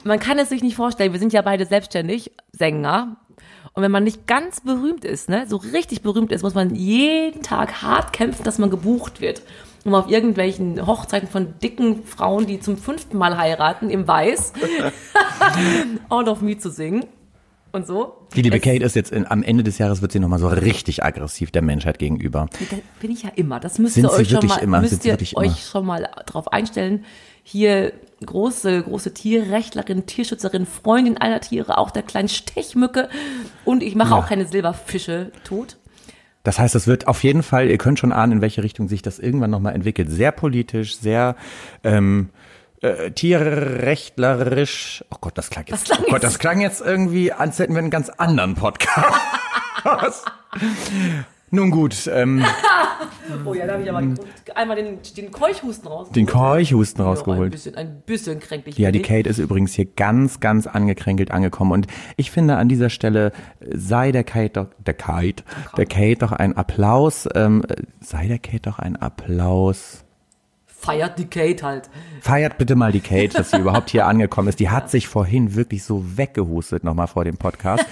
Man 0.05 0.21
kann 0.21 0.39
es 0.39 0.49
sich 0.49 0.63
nicht 0.63 0.77
vorstellen, 0.77 1.13
wir 1.13 1.19
sind 1.19 1.33
ja 1.33 1.43
beide 1.43 1.67
selbstständig, 1.67 2.33
Sänger. 2.53 3.17
Und 3.73 3.83
wenn 3.83 3.91
man 3.91 4.05
nicht 4.05 4.27
ganz 4.27 4.61
berühmt 4.63 5.05
ist, 5.05 5.29
ne, 5.29 5.45
so 5.47 5.57
richtig 5.57 6.03
berühmt 6.03 6.33
ist, 6.33 6.43
muss 6.43 6.55
man 6.55 6.75
jeden 6.75 7.43
Tag 7.43 7.83
hart 7.83 8.13
kämpfen, 8.13 8.45
dass 8.45 8.59
man 8.59 8.71
gebucht 8.71 9.21
wird. 9.21 9.43
Um 9.85 9.95
auf 9.95 10.09
irgendwelchen 10.09 10.85
Hochzeiten 10.87 11.29
von 11.29 11.59
dicken 11.61 12.05
Frauen, 12.05 12.47
die 12.47 12.59
zum 12.59 12.77
fünften 12.79 13.19
Mal 13.19 13.37
heiraten, 13.37 13.91
im 13.91 14.09
Weiß, 14.09 14.53
All 16.09 16.29
of 16.29 16.41
Me 16.41 16.57
zu 16.57 16.71
singen. 16.71 17.05
Und 17.77 17.87
so. 17.87 18.27
Die 18.35 18.41
liebe 18.41 18.57
Es- 18.57 18.63
Kate 18.63 18.83
ist 18.83 18.97
jetzt 18.97 19.13
in, 19.13 19.27
am 19.27 19.43
Ende 19.43 19.63
des 19.63 19.77
Jahres 19.77 20.01
wird 20.01 20.11
sie 20.11 20.19
nochmal 20.19 20.39
so 20.39 20.49
richtig 20.49 21.05
aggressiv 21.05 21.51
der 21.51 21.61
Menschheit 21.61 21.99
gegenüber. 21.99 22.49
Da 22.71 22.77
bin 23.01 23.11
ich 23.11 23.23
ja 23.25 23.31
immer. 23.37 23.61
Das 23.61 23.79
müsst 23.79 23.95
Sind 23.97 24.05
ihr 24.05 24.13
euch 24.13 24.31
schon 24.31 24.47
mal, 24.47 24.57
immer? 24.57 24.81
Sind 24.81 24.91
müsst 24.91 25.05
ihr 25.05 25.13
euch 25.13 25.33
immer? 25.35 25.55
schon 25.57 25.85
mal 25.85 26.09
drauf 26.25 26.51
einstellen. 26.53 27.05
Hier 27.43 27.93
große, 28.25 28.83
große 28.83 29.13
Tierrechtlerin, 29.13 30.07
Tierschützerin, 30.07 30.65
Freundin 30.65 31.19
aller 31.19 31.41
Tiere, 31.43 31.77
auch 31.77 31.91
der 31.91 32.03
kleinen 32.03 32.29
Stechmücke. 32.29 33.11
Und 33.67 33.83
ich 33.83 33.95
mache 33.95 34.15
auch 34.15 34.27
keine 34.27 34.47
Silberfische 34.47 35.31
tot. 35.45 35.77
Das 36.45 36.59
heißt, 36.59 36.75
es 36.77 36.87
wird 36.87 37.09
auf 37.09 37.25
jeden 37.25 37.43
Fall, 37.43 37.69
ihr 37.69 37.77
könnt 37.77 37.99
schon 37.99 38.13
ahnen, 38.13 38.33
in 38.35 38.41
welche 38.41 38.63
Richtung 38.63 38.89
sich 38.89 39.03
das 39.03 39.19
irgendwann 39.19 39.51
nochmal 39.51 39.75
entwickelt. 39.75 40.09
Sehr 40.11 40.33
politisch, 40.33 40.97
sehr 40.97 41.37
ähm, 41.85 42.31
äh, 42.83 43.11
tierrechtlerisch. 43.11 45.05
Oh 45.11 45.17
Gott, 45.21 45.37
das 45.39 45.51
klang 45.51 45.65
jetzt. 45.67 45.89
Was 45.89 45.97
klang 45.97 46.07
oh 46.07 46.11
Gott, 46.11 46.23
das 46.23 46.39
klang 46.39 46.61
jetzt 46.61 46.81
irgendwie, 46.81 47.33
als 47.33 47.59
hätten 47.59 47.75
wir 47.75 47.81
einen 47.81 47.91
ganz 47.91 48.09
anderen 48.11 48.55
Podcast. 48.55 49.05
Nun 51.51 51.71
gut, 51.71 52.11
ähm, 52.13 52.45
Oh 53.45 53.55
ja, 53.55 53.67
da 53.67 53.75
habe 53.75 53.83
ich 53.83 53.91
aber 53.91 54.03
einmal 54.55 54.77
den, 54.77 54.99
den 55.17 55.31
Keuchhusten 55.31 55.89
raus. 55.89 56.11
den 56.11 56.27
Keuchhusten 56.27 57.03
Ein 57.03 57.09
rausgeholt. 57.09 57.53
bisschen, 57.53 57.75
ein 57.77 58.03
bisschen 58.05 58.41
kränklich. 58.41 58.79
Ja, 58.79 58.91
die. 58.91 59.03
Kate 59.03 59.29
ist 59.29 59.39
übrigens 59.39 59.73
hier 59.75 59.87
ganz, 59.87 60.41
ganz 60.41 60.67
angekränkelt 60.67 61.31
angekommen. 61.31 61.73
Und 61.73 61.87
ich 62.17 62.31
finde, 62.31 62.57
an 62.57 62.69
dieser 62.69 62.91
Stelle 62.91 63.33
sei 63.61 64.13
der 64.13 64.25
Kate 64.25 64.51
doch, 64.51 64.67
der 64.85 64.95
Kate, 64.95 65.45
der 65.77 65.87
Kate 65.87 66.17
doch 66.17 66.33
ein 66.33 66.57
Applaus, 66.57 67.29
ähm, 67.35 67.63
sei 68.01 68.27
der 68.27 68.39
Kate 68.39 68.61
doch 68.63 68.79
ein 68.79 68.97
Applaus. 68.97 70.05
Feiert 70.79 71.19
die 71.19 71.27
Kate 71.27 71.65
halt. 71.65 71.91
Feiert 72.21 72.59
bitte 72.59 72.77
mal 72.77 72.93
die 72.93 73.01
Kate, 73.01 73.37
dass 73.37 73.51
sie 73.51 73.59
überhaupt 73.59 73.91
hier 73.91 74.07
angekommen 74.07 74.49
ist. 74.49 74.61
Die 74.61 74.71
hat 74.71 74.91
sich 74.91 75.09
vorhin 75.09 75.55
wirklich 75.55 75.83
so 75.85 76.17
weggehustet 76.17 76.85
nochmal 76.85 77.09
vor 77.09 77.25
dem 77.25 77.37
Podcast. 77.39 77.85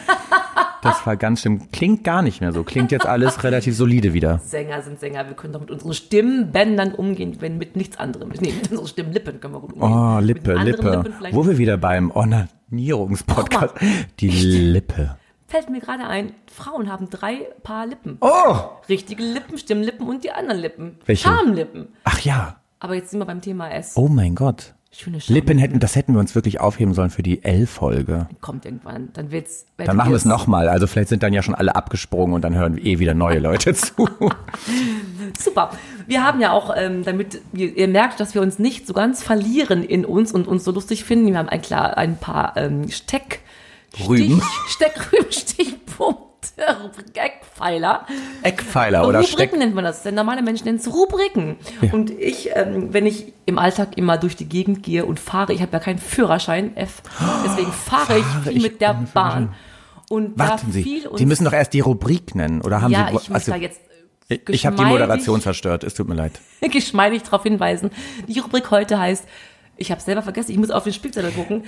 Das 0.83 1.07
war 1.07 1.17
ganz 1.17 1.41
schlimm. 1.41 1.71
Klingt 1.73 2.05
gar 2.05 2.21
nicht 2.21 2.43
mehr 2.43 2.53
so. 2.53 2.62
Klingt 2.62 2.93
jetzt 2.93 3.07
alles 3.07 3.43
relativ 3.43 3.75
solide 3.75 4.12
wieder. 4.12 4.38
Sänger 4.45 4.83
sind 4.83 5.00
Sänger. 5.00 5.26
Wir 5.26 5.35
können 5.35 5.55
doch 5.55 5.61
mit 5.61 5.71
unseren 5.71 5.95
Stimmbändern 5.95 6.93
umgehen, 6.93 7.38
wenn 7.41 7.57
mit 7.57 7.75
nichts 7.75 7.97
anderem. 7.97 8.31
Nee, 8.38 8.53
mit 8.53 8.71
unseren 8.71 8.87
Stimmlippen 8.87 9.41
können 9.41 9.55
wir 9.55 9.61
gut 9.61 9.73
umgehen. 9.73 9.91
Oh, 9.91 10.19
Lippe, 10.21 10.55
Lippe. 10.55 11.05
Wo 11.33 11.47
wir 11.47 11.57
wieder 11.57 11.79
beim 11.79 12.11
Onanierungspodcast. 12.11 13.75
Die 14.21 14.29
Lippe. 14.29 15.17
fällt 15.47 15.71
mir 15.71 15.81
gerade 15.81 16.05
ein, 16.07 16.35
Frauen 16.53 16.91
haben 16.91 17.09
drei 17.09 17.47
Paar 17.62 17.87
Lippen. 17.87 18.19
Oh! 18.21 18.57
Richtige 18.88 19.23
Lippen, 19.23 19.57
Stimmlippen 19.57 20.07
und 20.07 20.23
die 20.25 20.33
anderen 20.33 20.61
Lippen. 20.61 20.99
Welche? 21.07 21.29
Schamlippen. 21.29 21.88
Ach 22.05 22.19
ja. 22.21 22.61
Aber 22.85 22.95
jetzt 22.97 23.12
sind 23.12 23.19
wir 23.19 23.25
beim 23.25 23.41
Thema 23.41 23.71
S. 23.71 23.93
Oh 23.97 24.09
mein 24.09 24.35
Gott. 24.35 24.75
Schöne 24.93 25.19
Scham. 25.19 25.35
Lippen 25.35 25.57
hätten, 25.57 25.81
das 25.81 25.97
hätten 25.97 26.12
wir 26.12 26.21
uns 26.21 26.35
wirklich 26.35 26.61
aufheben 26.61 26.93
sollen 26.93 27.09
für 27.09 27.23
die 27.23 27.43
L-Folge. 27.43 28.29
Kommt 28.43 28.67
irgendwann. 28.67 29.09
Dann 29.14 29.31
wird's. 29.31 29.64
Dann 29.79 29.97
machen 29.97 30.11
wir 30.11 30.17
es 30.17 30.26
nochmal. 30.26 30.69
Also 30.69 30.87
vielleicht 30.87 31.09
sind 31.09 31.23
dann 31.23 31.33
ja 31.33 31.43
schon 31.43 31.55
alle 31.55 31.76
abgesprungen 31.76 32.35
und 32.35 32.43
dann 32.43 32.55
hören 32.55 32.76
eh 32.76 32.99
wieder 32.99 33.14
neue 33.14 33.38
Leute 33.38 33.73
zu. 33.75 34.07
Super. 35.38 35.71
Wir 36.07 36.23
haben 36.23 36.43
ja 36.43 36.53
auch, 36.53 36.75
ähm, 36.76 37.05
damit 37.05 37.41
ihr, 37.55 37.75
ihr 37.75 37.88
merkt, 37.88 38.21
dass 38.21 38.35
wir 38.35 38.43
uns 38.43 38.59
nicht 38.59 38.87
so 38.87 38.93
ganz 38.93 39.23
verlieren 39.23 39.83
in 39.83 40.05
uns 40.05 40.31
und 40.31 40.47
uns 40.47 40.62
so 40.62 40.71
lustig 40.71 41.05
finden. 41.05 41.29
Wir 41.29 41.38
haben 41.38 41.49
ein, 41.49 41.62
klar, 41.62 41.97
ein 41.97 42.19
paar 42.19 42.55
ähm, 42.59 42.91
Steck, 42.91 43.41
Rüben. 44.07 44.43
Stich, 44.43 44.75
Steckrüben, 44.75 45.33
Stichpunkte, 45.33 46.24
Eckpfeiler. 47.14 48.06
Eckpfeiler 48.42 49.08
oder 49.08 49.20
Rubriken 49.20 49.58
nennt 49.58 49.75
man 49.75 49.84
das. 49.84 50.02
Denn 50.02 50.14
normale 50.14 50.42
Menschen 50.42 50.66
nennen 50.66 50.78
es 50.78 50.92
Rubriken. 50.92 51.56
Und 51.92 52.11
ich, 52.11 52.50
ähm, 52.54 52.92
wenn 52.92 53.06
ich 53.06 53.32
im 53.46 53.58
Alltag 53.58 53.96
immer 53.96 54.18
durch 54.18 54.37
die 54.37 54.49
Gegend 54.49 54.82
gehe 54.82 55.04
und 55.04 55.18
fahre, 55.18 55.52
ich 55.52 55.62
habe 55.62 55.73
ja 55.73 55.80
keinen 55.80 55.99
Führerschein, 55.99 56.76
F, 56.76 57.02
deswegen 57.44 57.73
fahre 57.73 58.18
ich 58.18 58.25
viel 58.44 58.56
ich 58.56 58.62
mit 58.62 58.80
der 58.80 58.94
Bahn. 59.12 59.54
Und 60.11 60.38
Warten 60.38 60.70
Sie, 60.70 61.04
Sie 61.14 61.26
müssen 61.26 61.44
doch 61.44 61.52
erst 61.52 61.73
die 61.73 61.80
Rubrik 61.80 62.34
nennen. 62.34 62.61
Oder 62.61 62.82
haben 62.82 62.92
ja, 62.92 63.08
Sie... 63.08 63.16
ich 63.16 63.28
muss 63.28 63.30
also, 63.30 63.52
da 63.52 63.58
jetzt 63.58 63.80
äh, 64.28 64.38
ich 64.49 64.66
habe 64.66 64.76
die 64.76 64.84
Moderation 64.84 65.40
zerstört. 65.40 65.84
Es 65.84 65.94
tut 65.94 66.08
mir 66.08 66.14
leid. 66.14 66.40
geschmeidig 66.61 67.23
darauf 67.23 67.42
hinweisen. 67.42 67.90
Die 68.28 68.38
Rubrik 68.38 68.70
heute 68.70 68.99
heißt, 68.99 69.26
ich 69.76 69.90
habe 69.90 70.00
selber 70.00 70.23
vergessen, 70.23 70.52
ich 70.52 70.59
muss 70.59 70.71
auf 70.71 70.85
den 70.85 70.93
Spielzettel 70.93 71.33
gucken, 71.33 71.64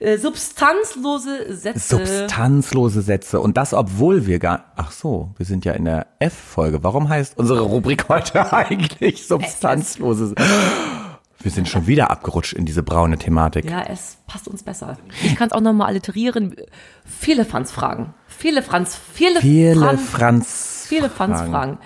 äh, 0.00 0.16
substanzlose 0.18 1.56
Sätze. 1.56 1.96
Substanzlose 1.96 3.02
Sätze. 3.02 3.40
Und 3.40 3.56
das, 3.56 3.74
obwohl 3.74 4.26
wir 4.26 4.38
gar... 4.38 4.72
Ach 4.76 4.92
so, 4.92 5.34
wir 5.36 5.46
sind 5.46 5.64
ja 5.64 5.72
in 5.72 5.84
der 5.84 6.06
F-Folge. 6.18 6.82
Warum 6.82 7.08
heißt 7.08 7.38
unsere 7.38 7.60
Rubrik 7.60 8.08
heute 8.08 8.52
eigentlich 8.52 9.26
substanzlose... 9.26 10.34
Wir 11.40 11.52
sind 11.52 11.68
schon 11.68 11.86
wieder 11.86 12.10
abgerutscht 12.10 12.52
in 12.52 12.64
diese 12.64 12.82
braune 12.82 13.16
Thematik. 13.16 13.70
ja, 13.70 13.84
es 13.88 14.16
passt 14.26 14.48
uns 14.48 14.64
besser. 14.64 14.98
Ich 15.22 15.36
kann 15.36 15.46
es 15.46 15.52
auch 15.52 15.60
nochmal 15.60 15.86
alliterieren. 15.86 16.56
Viele 17.04 17.44
Franz 17.44 17.70
fragen. 17.70 18.12
Viele 18.26 18.60
Franz, 18.60 18.98
viele, 19.14 19.40
Viele 19.40 19.76
Franz, 19.76 20.10
Franz... 20.10 20.86
viele 20.88 21.08
Franz 21.08 21.42
fragen. 21.42 21.78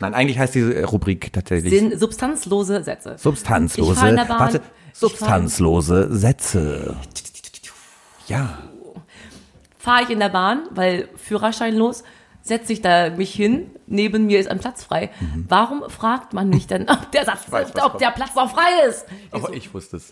Nein, 0.00 0.12
eigentlich 0.12 0.38
heißt 0.38 0.54
diese 0.54 0.84
Rubrik 0.84 1.32
tatsächlich 1.32 1.72
Sind 1.72 1.98
substanzlose 1.98 2.84
Sätze. 2.84 3.16
substanzlose... 3.18 3.92
Ich 3.92 3.98
fahr 3.98 4.10
in 4.10 4.16
der 4.16 4.24
Bahn. 4.26 4.40
Warte, 4.40 4.60
substanzlose 4.92 6.08
Sätze. 6.16 6.96
Ja. 8.26 8.58
Fahre 9.78 10.02
ich 10.04 10.10
in 10.10 10.20
der 10.20 10.28
Bahn, 10.28 10.64
weil 10.70 11.08
Führerschein 11.16 11.74
los, 11.74 12.02
setze 12.42 12.72
ich 12.72 12.82
da 12.82 13.10
mich 13.10 13.32
hin, 13.32 13.70
neben 13.86 14.26
mir 14.26 14.38
ist 14.40 14.50
ein 14.50 14.58
Platz 14.58 14.84
frei. 14.84 15.10
Warum 15.48 15.84
fragt 15.88 16.32
man 16.32 16.48
nicht 16.50 16.70
dann, 16.70 16.88
ob 16.88 17.10
der, 17.12 17.24
Satz, 17.24 17.46
Mhm. 17.48 17.52
weiß, 17.52 17.68
ob 17.76 17.80
kommt. 17.92 18.00
der 18.00 18.10
Platz 18.10 18.34
noch 18.34 18.50
frei 18.50 18.86
ist? 18.88 19.06
Ich 19.34 19.42
so, 19.42 19.52
ich 19.52 19.72
wusste 19.74 19.96
es. 19.98 20.10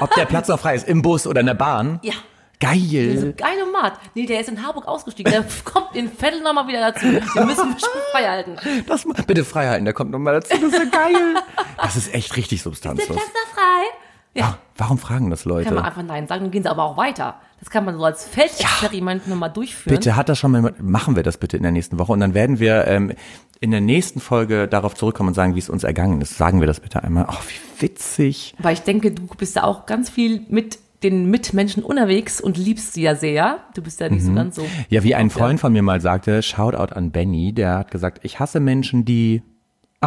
Ob 0.00 0.14
der 0.14 0.26
Platz 0.26 0.48
noch 0.48 0.60
frei 0.60 0.74
ist, 0.76 0.86
im 0.88 1.02
Bus 1.02 1.26
oder 1.26 1.40
in 1.40 1.46
der 1.46 1.54
Bahn? 1.54 2.00
ja. 2.02 2.14
Geil. 2.58 3.34
Geile 3.36 3.66
Mat. 3.70 4.00
Nee, 4.14 4.24
der 4.24 4.40
ist 4.40 4.48
in 4.48 4.66
Harburg 4.66 4.88
ausgestiegen. 4.88 5.30
Der 5.30 5.44
kommt 5.66 5.94
in 5.94 6.10
Vettel 6.10 6.40
nochmal 6.40 6.66
wieder 6.66 6.90
dazu. 6.90 7.04
Wir 7.04 7.44
müssen 7.44 7.74
bestimmt 7.74 8.02
frei 8.12 8.24
halten. 8.26 8.56
Das, 8.86 9.04
bitte 9.26 9.44
Freihalten, 9.44 9.84
der 9.84 9.92
kommt 9.92 10.10
nochmal 10.10 10.40
dazu. 10.40 10.54
Das 10.56 10.62
ist 10.72 10.72
ja 10.78 10.84
geil. 10.86 11.34
Das 11.76 11.96
ist 11.96 12.14
echt 12.14 12.34
richtig 12.34 12.60
Der 12.60 12.64
substanzlos. 12.64 13.08
Platz 13.08 13.26
noch 13.28 13.54
frei? 13.54 13.84
Ja. 14.36 14.58
Warum 14.76 14.98
fragen 14.98 15.30
das 15.30 15.44
Kann 15.44 15.52
man 15.52 15.64
Leute? 15.64 15.84
einfach 15.84 16.02
Nein 16.02 16.26
sagen, 16.26 16.44
dann 16.44 16.50
gehen 16.50 16.62
sie 16.62 16.70
aber 16.70 16.84
auch 16.84 16.96
weiter. 16.96 17.36
Das 17.60 17.70
kann 17.70 17.84
man 17.84 17.96
so 17.96 18.04
als 18.04 18.26
Feldexperiment 18.26 19.26
nochmal 19.26 19.50
durchführen. 19.50 19.96
Bitte 19.96 20.16
hat 20.16 20.28
das 20.28 20.38
schon 20.38 20.52
mal, 20.52 20.74
machen 20.78 21.16
wir 21.16 21.22
das 21.22 21.38
bitte 21.38 21.56
in 21.56 21.62
der 21.62 21.72
nächsten 21.72 21.98
Woche 21.98 22.12
und 22.12 22.20
dann 22.20 22.34
werden 22.34 22.58
wir 22.58 22.86
ähm, 22.86 23.12
in 23.60 23.70
der 23.70 23.80
nächsten 23.80 24.20
Folge 24.20 24.68
darauf 24.68 24.94
zurückkommen 24.94 25.28
und 25.28 25.34
sagen, 25.34 25.54
wie 25.54 25.60
es 25.60 25.70
uns 25.70 25.82
ergangen 25.82 26.20
ist. 26.20 26.36
Sagen 26.36 26.60
wir 26.60 26.66
das 26.66 26.80
bitte 26.80 27.02
einmal. 27.02 27.24
Ach, 27.28 27.42
wie 27.48 27.82
witzig. 27.82 28.54
Weil 28.58 28.74
ich 28.74 28.82
denke, 28.82 29.12
du 29.12 29.26
bist 29.38 29.56
ja 29.56 29.64
auch 29.64 29.86
ganz 29.86 30.10
viel 30.10 30.42
mit 30.48 30.78
den 31.02 31.30
Mitmenschen 31.30 31.82
unterwegs 31.82 32.40
und 32.40 32.56
liebst 32.56 32.94
sie 32.94 33.02
ja 33.02 33.14
sehr. 33.14 33.60
Du 33.74 33.82
bist 33.82 34.00
ja 34.00 34.08
nicht 34.08 34.24
so 34.24 34.32
ganz 34.32 34.56
so. 34.56 34.62
Mhm. 34.62 34.68
Ja, 34.88 35.02
wie 35.04 35.14
ein 35.14 35.30
Freund 35.30 35.60
von 35.60 35.72
mir 35.72 35.82
mal 35.82 36.00
sagte, 36.00 36.42
Shoutout 36.42 36.94
an 36.94 37.10
Benny, 37.10 37.52
der 37.52 37.78
hat 37.78 37.90
gesagt, 37.90 38.20
ich 38.22 38.40
hasse 38.40 38.60
Menschen, 38.60 39.04
die 39.04 39.42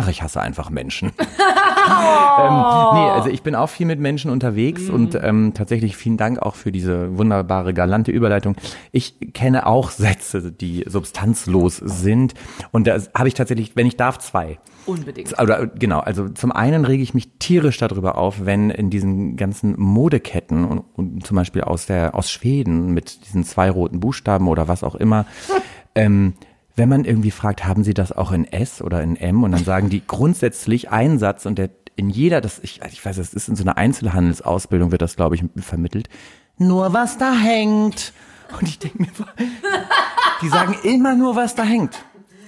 Ach, 0.02 0.08
ich 0.08 0.22
hasse 0.24 0.40
einfach 0.40 0.70
Menschen. 0.70 1.12
ähm, 1.20 2.54
nee, 2.94 3.10
also 3.10 3.30
ich 3.30 3.42
bin 3.42 3.56
auch 3.56 3.68
viel 3.68 3.86
mit 3.86 4.00
Menschen 4.00 4.32
unterwegs 4.32 4.84
Mhm. 4.84 4.94
und 4.94 5.20
ähm, 5.22 5.52
tatsächlich 5.54 5.98
vielen 5.98 6.16
Dank 6.16 6.40
auch 6.40 6.56
für 6.56 6.72
diese 6.72 7.18
wunderbare, 7.18 7.74
galante 7.74 8.12
Überleitung. 8.12 8.56
Ich 8.92 9.34
kenne 9.34 9.66
auch 9.66 9.92
Sätze, 9.92 10.52
die 10.52 10.86
substanzlos 10.88 11.78
sind 11.78 12.34
und 12.72 12.88
da 12.88 12.98
habe 13.14 13.28
ich 13.28 13.34
tatsächlich, 13.34 13.76
wenn 13.76 13.88
ich 13.88 13.98
darf, 13.98 14.20
zwei. 14.20 14.58
Unbedingt. 14.86 15.38
Oder 15.40 15.68
genau, 15.68 16.00
also 16.00 16.30
zum 16.30 16.52
einen 16.54 16.86
rege 16.86 17.04
ich 17.04 17.14
mich 17.14 17.30
tierisch 17.40 17.78
darüber 17.78 18.18
auf, 18.18 18.46
wenn 18.46 18.70
in 18.70 18.90
diesen 18.90 19.36
ganzen 19.36 19.80
Modeketten 19.80 20.64
und, 20.66 20.84
und 20.96 21.26
zum 21.26 21.36
Beispiel 21.36 21.62
aus 21.64 21.86
der 21.86 22.16
aus 22.16 22.32
Schweden 22.32 22.94
mit 22.94 23.26
diesen 23.26 23.44
zwei 23.44 23.70
roten 23.70 24.00
Buchstaben 24.00 24.48
oder 24.48 24.68
was 24.68 24.84
auch 24.84 24.96
immer, 24.96 25.26
ähm, 25.96 26.34
wenn 26.80 26.90
man 26.90 27.06
irgendwie 27.06 27.30
fragt, 27.30 27.66
haben 27.66 27.84
Sie 27.84 27.94
das 27.94 28.12
auch 28.12 28.32
in 28.32 28.46
S 28.46 28.82
oder 28.82 29.04
in 29.04 29.18
M 29.18 29.44
und 29.44 29.52
dann 29.52 29.64
sagen 29.64 29.90
die 29.90 30.02
grundsätzlich 30.06 30.90
einen 30.90 31.20
Satz 31.20 31.46
und 31.46 31.60
der 31.60 31.70
in 31.98 32.10
jeder, 32.10 32.40
das 32.40 32.60
ich, 32.60 32.80
ich 32.90 33.06
weiß, 33.06 33.18
das 33.18 33.34
ist 33.34 33.50
in 33.50 33.58
so 33.58 33.64
einer 33.64 33.78
Einzelhandelsausbildung 33.78 34.92
wird 34.92 35.02
das 35.02 35.18
glaube 35.18 35.36
ich 35.36 35.44
vermittelt. 35.58 36.08
Nur 36.58 36.94
was 36.94 37.18
da 37.18 37.34
hängt. 37.34 38.14
Und 38.58 38.68
ich 38.68 38.80
denke 38.80 39.04
mir, 39.04 39.10
die 40.42 40.48
sagen 40.48 40.76
immer 40.84 41.16
nur 41.16 41.36
was 41.36 41.54
da 41.54 41.64
hängt. 41.64 42.04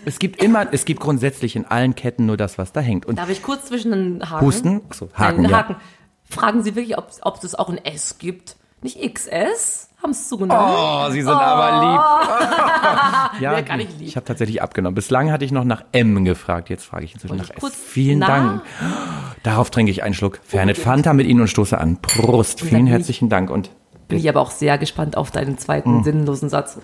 Es 0.05 0.17
gibt 0.17 0.41
immer, 0.41 0.73
es 0.73 0.85
gibt 0.85 1.01
grundsätzlich 1.01 1.55
in 1.55 1.65
allen 1.65 1.93
Ketten 1.93 2.25
nur 2.25 2.37
das, 2.37 2.57
was 2.57 2.71
da 2.71 2.79
hängt. 2.79 3.05
Und 3.05 3.17
Darf 3.19 3.29
ich 3.29 3.43
kurz 3.43 3.65
zwischen 3.65 3.91
den 3.91 4.29
Haken? 4.29 4.45
Husten? 4.45 4.81
Achso, 4.89 5.09
Haken, 5.13 5.43
Nein, 5.43 5.51
ja. 5.51 5.57
Haken. 5.57 5.75
Fragen 6.23 6.63
Sie 6.63 6.75
wirklich, 6.75 6.97
ob, 6.97 7.11
ob 7.21 7.43
es 7.43 7.53
auch 7.53 7.69
ein 7.69 7.77
S 7.77 8.17
gibt? 8.17 8.55
Nicht 8.81 8.97
XS, 9.13 9.89
haben 10.03 10.11
es 10.11 10.27
zugenommen. 10.29 10.63
Oh, 10.67 11.09
Sie 11.11 11.21
sind 11.21 11.31
aber 11.33 11.81
lieb. 11.81 13.41
ja, 13.41 13.51
Wer 13.51 13.63
gar 13.63 13.77
nicht 13.77 13.97
lieb. 13.99 14.07
ich 14.07 14.15
habe 14.15 14.25
tatsächlich 14.25 14.61
abgenommen. 14.61 14.95
Bislang 14.95 15.31
hatte 15.31 15.45
ich 15.45 15.51
noch 15.51 15.63
nach 15.63 15.83
M 15.91 16.23
gefragt, 16.25 16.69
jetzt 16.69 16.85
frage 16.85 17.05
ich 17.05 17.13
inzwischen 17.13 17.37
nach 17.37 17.49
ich 17.55 17.63
S. 17.63 17.75
Vielen 17.75 18.19
Na? 18.19 18.27
Dank. 18.27 18.61
Darauf 19.43 19.69
trinke 19.69 19.91
ich 19.91 20.03
einen 20.03 20.13
Schluck 20.13 20.39
Fernet 20.43 20.77
Fanta 20.77 21.13
mit 21.13 21.27
Ihnen 21.27 21.41
und 21.41 21.47
stoße 21.47 21.77
an. 21.77 21.97
Prost, 22.01 22.61
vielen 22.61 22.87
ich- 22.87 22.93
herzlichen 22.93 23.29
Dank. 23.29 23.49
Und 23.49 23.69
Bin 24.07 24.17
ich 24.17 24.27
aber 24.29 24.41
auch 24.41 24.51
sehr 24.51 24.77
gespannt 24.77 25.15
auf 25.17 25.31
deinen 25.31 25.57
zweiten 25.57 25.97
Hm. 25.97 26.03
sinnlosen 26.03 26.49
Satz. 26.49 26.79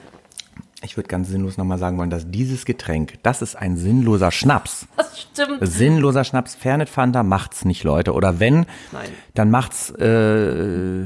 Ich 0.83 0.95
würde 0.95 1.07
ganz 1.09 1.27
sinnlos 1.29 1.57
nochmal 1.57 1.79
sagen 1.79 1.97
wollen, 1.97 2.09
dass 2.11 2.29
dieses 2.29 2.63
Getränk, 2.65 3.15
das 3.23 3.41
ist 3.41 3.55
ein 3.55 3.77
sinnloser 3.77 4.31
Schnaps. 4.31 4.87
Das 4.97 5.21
stimmt. 5.21 5.59
Sinnloser 5.61 6.23
Schnaps, 6.23 6.53
Fernet 6.55 6.89
Fanta 6.89 7.23
macht's 7.23 7.65
nicht, 7.65 7.83
Leute. 7.83 8.13
Oder 8.13 8.39
wenn, 8.39 8.65
Nein. 8.91 9.09
dann 9.35 9.49
macht's 9.51 9.89
äh, 9.91 11.05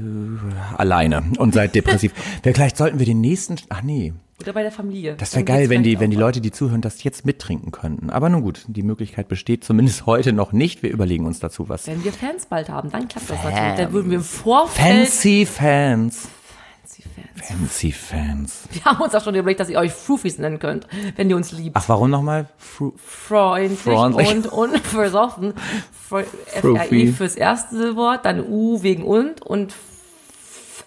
alleine 0.77 1.23
und 1.37 1.53
seid 1.53 1.75
depressiv. 1.75 2.13
Vielleicht 2.43 2.77
sollten 2.77 2.99
wir 2.99 3.05
den 3.05 3.21
nächsten, 3.21 3.55
ach 3.69 3.81
nee, 3.83 4.13
Oder 4.41 4.53
bei 4.53 4.63
der 4.63 4.71
Familie. 4.71 5.15
das 5.15 5.33
wäre 5.33 5.43
geil, 5.45 5.69
wenn 5.69 5.83
die, 5.83 5.99
wenn 5.99 6.11
die. 6.11 6.17
Leute, 6.17 6.41
die 6.41 6.51
zuhören, 6.51 6.81
das 6.81 7.03
jetzt 7.03 7.25
mittrinken 7.25 7.71
könnten. 7.71 8.09
Aber 8.09 8.29
nun 8.29 8.41
gut, 8.41 8.63
die 8.67 8.83
Möglichkeit 8.83 9.27
besteht 9.27 9.63
zumindest 9.63 10.05
heute 10.05 10.33
noch 10.33 10.51
nicht. 10.53 10.83
Wir 10.83 10.91
überlegen 10.91 11.25
uns 11.25 11.39
dazu 11.39 11.69
was. 11.69 11.87
Wenn 11.87 12.03
wir 12.03 12.13
Fans 12.13 12.45
bald 12.45 12.69
haben, 12.69 12.89
dann 12.91 13.07
klappt 13.07 13.29
das 13.29 13.39
Fans. 13.39 13.53
natürlich. 13.53 13.77
Dann 13.77 13.93
würden 13.93 14.09
wir 14.11 14.17
im 14.17 14.23
Vorfeld. 14.23 15.07
Fancy 15.07 15.45
Fans. 15.45 16.27
Fancy 17.01 17.09
Fans. 17.35 17.47
Fancy 17.47 17.91
Fans. 17.91 18.63
Wir 18.71 18.85
haben 18.85 19.01
uns 19.01 19.15
auch 19.15 19.23
schon 19.23 19.35
überlegt, 19.35 19.59
dass 19.59 19.69
ihr 19.69 19.79
euch 19.79 19.91
Frufies 19.91 20.37
nennen 20.37 20.59
könnt, 20.59 20.87
wenn 21.15 21.29
ihr 21.29 21.35
uns 21.35 21.51
liebt. 21.51 21.75
Ach, 21.75 21.87
warum 21.89 22.09
nochmal? 22.09 22.47
Fru 22.57 22.93
Freundlich, 22.97 23.79
Freundlich. 23.79 24.29
und, 24.29 24.47
und 24.47 24.77
versoffen. 24.85 25.53
FRI 26.09 27.13
fürs 27.13 27.35
erste 27.35 27.95
Wort, 27.95 28.25
dann 28.25 28.41
U 28.41 28.83
wegen 28.83 29.03
und 29.03 29.41
und 29.41 29.73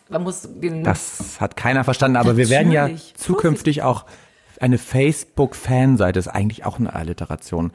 man 0.08 0.22
muss 0.22 0.42
den 0.42 0.84
Das 0.84 1.40
hat 1.40 1.56
keiner 1.56 1.82
verstanden, 1.82 2.16
aber 2.16 2.36
wir 2.36 2.50
werden 2.50 2.70
ja 2.70 2.82
Natürlich. 2.82 3.14
zukünftig 3.16 3.82
auch 3.82 4.04
eine 4.60 4.78
Facebook-Fanseite, 4.78 6.18
ist 6.18 6.28
eigentlich 6.28 6.64
auch 6.64 6.78
eine 6.78 6.94
Alliteration, 6.94 7.72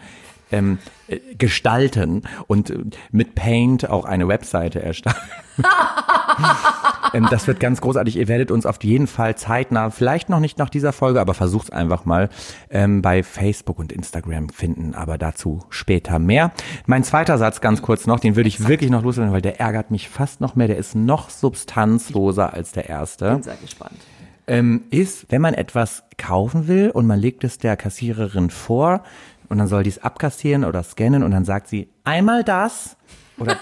ähm, 0.52 0.78
äh, 1.08 1.20
gestalten 1.38 2.24
und 2.48 2.70
äh, 2.70 2.78
mit 3.12 3.36
Paint 3.36 3.90
auch 3.90 4.06
eine 4.06 4.28
Webseite 4.28 4.82
erstellen. 4.82 5.16
ähm, 7.14 7.28
das 7.30 7.48
wird 7.48 7.60
ganz 7.60 7.82
großartig. 7.82 8.18
Ihr 8.18 8.28
werdet 8.28 8.52
uns 8.52 8.66
auf 8.66 8.84
jeden 8.84 9.08
Fall 9.08 9.36
zeitnah, 9.36 9.90
vielleicht 9.90 10.30
noch 10.30 10.40
nicht 10.40 10.58
nach 10.58 10.70
dieser 10.70 10.94
Folge, 10.94 11.20
aber 11.22 11.34
versucht's 11.34 11.70
einfach 11.70 12.06
mal 12.06 12.30
ähm, 12.70 13.02
bei 13.02 13.24
Facebook 13.24 13.80
und 13.80 13.92
Instagram 13.92 14.50
finden. 14.50 14.94
Aber 14.96 15.18
dazu 15.18 15.64
später 15.70 16.20
mehr. 16.20 16.52
Mein 16.86 17.04
zweiter 17.04 17.38
Satz 17.38 17.62
ganz 17.62 17.82
kurz 17.82 18.08
noch, 18.08 18.20
den 18.20 18.36
würde 18.36 18.50
ich 18.50 18.68
wirklich 18.68 18.90
noch 18.90 19.04
loswerden, 19.04 19.34
weil 19.34 19.42
der 19.42 19.60
ärgert 19.60 19.92
mich 19.92 20.10
fast 20.10 20.42
noch 20.42 20.56
mehr. 20.56 20.68
Der 20.68 20.78
ist 20.78 20.96
noch 20.96 21.30
substanzloser 21.30 22.54
als 22.54 22.72
der 22.72 22.90
erste 22.90 23.32
bin 23.32 23.44
sehr 23.44 23.56
gespannt. 23.56 24.00
ähm, 24.48 24.84
ist, 24.90 25.32
wenn 25.32 25.42
man 25.42 25.54
etwas 25.54 26.04
kaufen 26.18 26.68
will 26.68 26.90
und 26.92 27.08
man 27.08 27.20
legt 27.20 27.44
es 27.44 27.58
der 27.58 27.78
Kassiererin 27.78 28.50
vor 28.50 29.04
und 29.48 29.58
dann 29.58 29.68
soll 29.68 29.84
die 29.84 29.90
es 29.90 30.04
abkassieren 30.04 30.64
oder 30.64 30.84
scannen 30.84 31.24
und 31.24 31.32
dann 31.32 31.46
sagt 31.46 31.68
sie, 31.68 31.90
einmal 32.04 32.44
das 32.44 32.98
oder, 33.38 33.58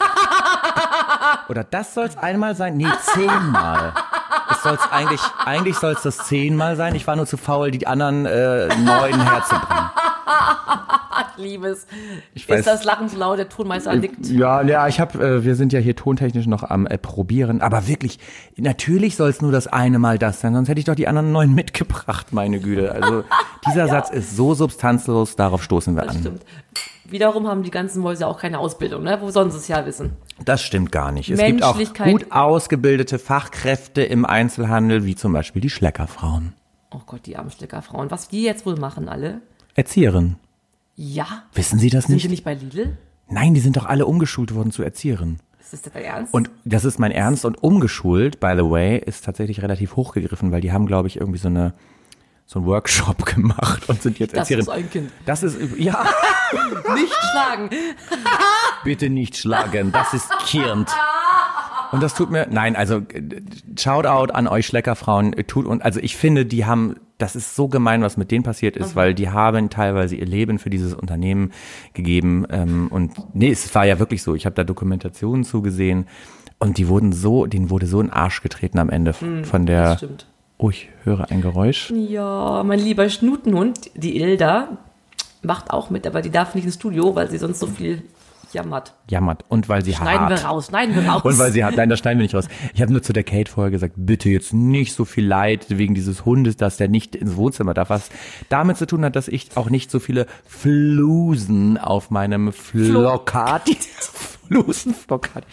oder 1.49 1.63
das 1.63 1.93
soll 1.93 2.05
es 2.05 2.17
einmal 2.17 2.55
sein? 2.55 2.77
Nee, 2.77 2.87
zehnmal. 3.13 3.93
Es 4.51 4.63
soll's 4.63 4.81
eigentlich, 4.91 5.21
eigentlich 5.45 5.75
soll 5.77 5.93
es 5.93 6.01
das 6.03 6.17
zehnmal 6.27 6.75
sein. 6.75 6.95
Ich 6.95 7.05
war 7.07 7.15
nur 7.15 7.25
zu 7.25 7.37
faul, 7.37 7.71
die 7.71 7.85
anderen 7.87 8.25
äh, 8.25 8.67
neun 8.77 9.19
herzubringen. 9.21 9.89
Ich 11.37 11.43
liebe 11.43 11.67
es. 11.67 11.85
Ich 12.33 12.45
weiß- 12.45 12.59
Ist 12.59 12.67
das 12.67 12.83
Lachen 12.83 13.09
zu 13.09 13.17
laut? 13.17 13.37
Der 13.39 13.47
Tonmeister 13.49 13.95
nickt. 13.95 14.25
Ja, 14.27 14.61
ja, 14.63 14.87
ich 14.87 14.99
habe, 14.99 15.23
äh, 15.23 15.43
wir 15.43 15.55
sind 15.55 15.71
ja 15.73 15.79
hier 15.79 15.95
tontechnisch 15.95 16.47
noch 16.47 16.63
am 16.63 16.85
äh, 16.87 16.97
probieren, 16.97 17.61
aber 17.61 17.87
wirklich, 17.87 18.19
natürlich 18.55 19.15
soll 19.15 19.29
es 19.29 19.41
nur 19.41 19.51
das 19.51 19.67
eine 19.67 19.99
Mal 19.99 20.17
das 20.19 20.41
sein, 20.41 20.53
sonst 20.53 20.67
hätte 20.69 20.79
ich 20.79 20.85
doch 20.85 20.95
die 20.95 21.07
anderen 21.07 21.31
neun 21.31 21.53
mitgebracht, 21.53 22.33
meine 22.33 22.59
Güte. 22.59 22.91
Also 22.91 23.23
dieser 23.67 23.87
Satz 23.87 24.09
ist 24.09 24.35
so 24.35 24.53
substanzlos, 24.55 25.35
darauf 25.35 25.63
stoßen 25.63 25.95
wir 25.95 26.03
Das 26.03 26.15
an. 26.15 26.21
stimmt. 26.21 26.41
Wiederum 27.09 27.47
haben 27.47 27.63
die 27.63 27.71
ganzen 27.71 28.01
Mäuse 28.01 28.27
auch 28.27 28.39
keine 28.39 28.59
Ausbildung, 28.59 29.03
ne? 29.03 29.17
Wo 29.21 29.29
sollen 29.31 29.51
sie 29.51 29.57
es 29.57 29.67
ja 29.67 29.85
wissen? 29.85 30.13
Das 30.43 30.61
stimmt 30.61 30.91
gar 30.91 31.11
nicht. 31.11 31.29
Es 31.29 31.39
gibt 31.39 31.63
auch 31.63 31.79
gut 32.05 32.31
ausgebildete 32.31 33.19
Fachkräfte 33.19 34.03
im 34.03 34.25
Einzelhandel, 34.25 35.05
wie 35.05 35.15
zum 35.15 35.33
Beispiel 35.33 35.61
die 35.61 35.69
Schleckerfrauen. 35.69 36.53
Oh 36.91 37.01
Gott, 37.05 37.25
die 37.25 37.37
armen 37.37 37.51
Schleckerfrauen. 37.51 38.11
Was 38.11 38.29
die 38.29 38.43
jetzt 38.43 38.65
wohl 38.65 38.77
machen, 38.77 39.09
alle? 39.09 39.41
Erzieherin. 39.75 40.37
Ja. 40.95 41.43
Wissen 41.53 41.79
Sie 41.79 41.89
das 41.89 42.05
Sind 42.05 42.15
nicht? 42.15 42.23
sie 42.23 42.29
nicht 42.29 42.43
bei 42.43 42.53
Lidl? 42.55 42.97
Nein, 43.29 43.53
die 43.53 43.59
sind 43.59 43.77
doch 43.77 43.85
alle 43.85 44.05
umgeschult 44.05 44.55
worden 44.55 44.71
zu 44.71 44.83
Erzieherinnen. 44.83 45.39
Ist 45.59 45.73
das 45.73 45.81
dein 45.93 46.03
Ernst? 46.03 46.33
Und 46.33 46.49
das 46.63 46.85
ist 46.85 46.97
mein 46.97 47.11
Ernst 47.11 47.43
und 47.43 47.61
umgeschult, 47.61 48.39
by 48.39 48.53
the 48.55 48.69
way, 48.69 48.97
ist 48.97 49.25
tatsächlich 49.25 49.61
relativ 49.61 49.97
hochgegriffen, 49.97 50.51
weil 50.51 50.61
die 50.61 50.71
haben, 50.71 50.85
glaube 50.87 51.09
ich, 51.09 51.17
irgendwie 51.19 51.39
so 51.39 51.49
eine 51.49 51.73
so 52.47 52.59
einen 52.59 52.67
Workshop 52.67 53.25
gemacht 53.35 53.87
und 53.89 54.01
sind 54.01 54.17
jetzt 54.17 54.35
das 54.35 54.49
ist 54.49 54.69
ein 54.69 54.89
Kind. 54.89 55.11
Das 55.25 55.43
ist 55.43 55.57
ja, 55.77 56.03
Nicht 56.95 57.13
schlagen. 57.31 57.69
bitte 58.83 59.09
nicht 59.09 59.37
schlagen, 59.37 59.91
das 59.91 60.13
ist 60.13 60.29
Kind. 60.45 60.89
Und 61.91 62.03
das 62.03 62.15
tut 62.15 62.31
mir, 62.31 62.47
nein, 62.49 62.75
also 62.75 63.01
Shoutout 63.77 64.33
an 64.33 64.47
euch 64.47 64.65
Schleckerfrauen, 64.65 65.33
tut 65.47 65.65
und 65.65 65.83
also 65.83 65.99
ich 65.99 66.15
finde, 66.17 66.45
die 66.45 66.65
haben, 66.65 66.95
das 67.17 67.35
ist 67.35 67.55
so 67.55 67.67
gemein, 67.67 68.01
was 68.01 68.17
mit 68.17 68.31
denen 68.31 68.43
passiert 68.43 68.77
ist, 68.77 68.95
weil 68.95 69.13
die 69.13 69.29
haben 69.29 69.69
teilweise 69.69 70.15
ihr 70.15 70.25
Leben 70.25 70.59
für 70.59 70.69
dieses 70.69 70.93
Unternehmen 70.93 71.51
gegeben 71.93 72.45
ähm, 72.49 72.87
und 72.89 73.13
nee, 73.33 73.51
es 73.51 73.73
war 73.75 73.85
ja 73.85 73.99
wirklich 73.99 74.23
so. 74.23 74.35
Ich 74.35 74.45
habe 74.45 74.55
da 74.55 74.63
Dokumentationen 74.63 75.43
zugesehen 75.43 76.07
und 76.59 76.77
die 76.77 76.87
wurden 76.87 77.11
so, 77.11 77.45
denen 77.45 77.69
wurde 77.69 77.87
so 77.87 77.99
in 77.99 78.07
den 78.07 78.13
Arsch 78.13 78.41
getreten 78.41 78.79
am 78.79 78.89
Ende 78.89 79.13
von 79.13 79.65
Das 79.65 79.99
der. 79.99 80.09
Oh, 80.57 80.69
ich 80.71 80.89
höre 81.03 81.29
ein 81.29 81.41
Geräusch. 81.41 81.91
Ja, 81.91 82.63
mein 82.65 82.79
lieber 82.79 83.09
Schnutenhund, 83.09 83.91
die 83.95 84.19
Ilda, 84.19 84.69
macht 85.43 85.69
auch 85.69 85.89
mit, 85.89 86.07
aber 86.07 86.21
die 86.21 86.31
darf 86.31 86.55
nicht 86.55 86.65
ins 86.65 86.75
Studio, 86.75 87.15
weil 87.15 87.29
sie 87.29 87.37
sonst 87.37 87.59
so 87.59 87.67
viel 87.67 88.01
jammert. 88.53 88.93
Jammert 89.09 89.45
und 89.49 89.69
weil 89.69 89.83
sie 89.83 89.93
Schneiden 89.93 90.21
hart. 90.21 90.41
wir 90.41 90.45
raus, 90.45 90.67
schneiden 90.67 90.95
wir 90.95 91.05
raus. 91.07 91.21
Und 91.25 91.37
weil 91.37 91.51
sie 91.51 91.63
hat, 91.63 91.75
nein, 91.75 91.89
das 91.89 91.99
schneiden 91.99 92.19
wir 92.19 92.23
nicht 92.23 92.33
raus. 92.33 92.47
Ich 92.73 92.81
habe 92.81 92.91
nur 92.91 93.03
zu 93.03 93.13
der 93.13 93.23
Kate 93.23 93.51
vorher 93.51 93.71
gesagt, 93.71 93.93
bitte 93.97 94.29
jetzt 94.29 94.53
nicht 94.53 94.93
so 94.93 95.05
viel 95.05 95.25
Leid 95.25 95.65
wegen 95.69 95.95
dieses 95.95 96.25
Hundes, 96.25 96.55
dass 96.55 96.77
der 96.77 96.87
nicht 96.87 97.15
ins 97.15 97.35
Wohnzimmer 97.35 97.73
darf. 97.73 97.89
Was 97.89 98.09
damit 98.49 98.77
zu 98.77 98.87
tun 98.87 99.03
hat, 99.03 99.15
dass 99.15 99.27
ich 99.27 99.49
auch 99.55 99.69
nicht 99.69 99.91
so 99.91 99.99
viele 99.99 100.27
Flusen 100.45 101.77
auf 101.77 102.09
meinem 102.09 102.53
Flokat. 102.53 103.69
Flusen, 104.47 104.93
Flokat. 104.93 105.45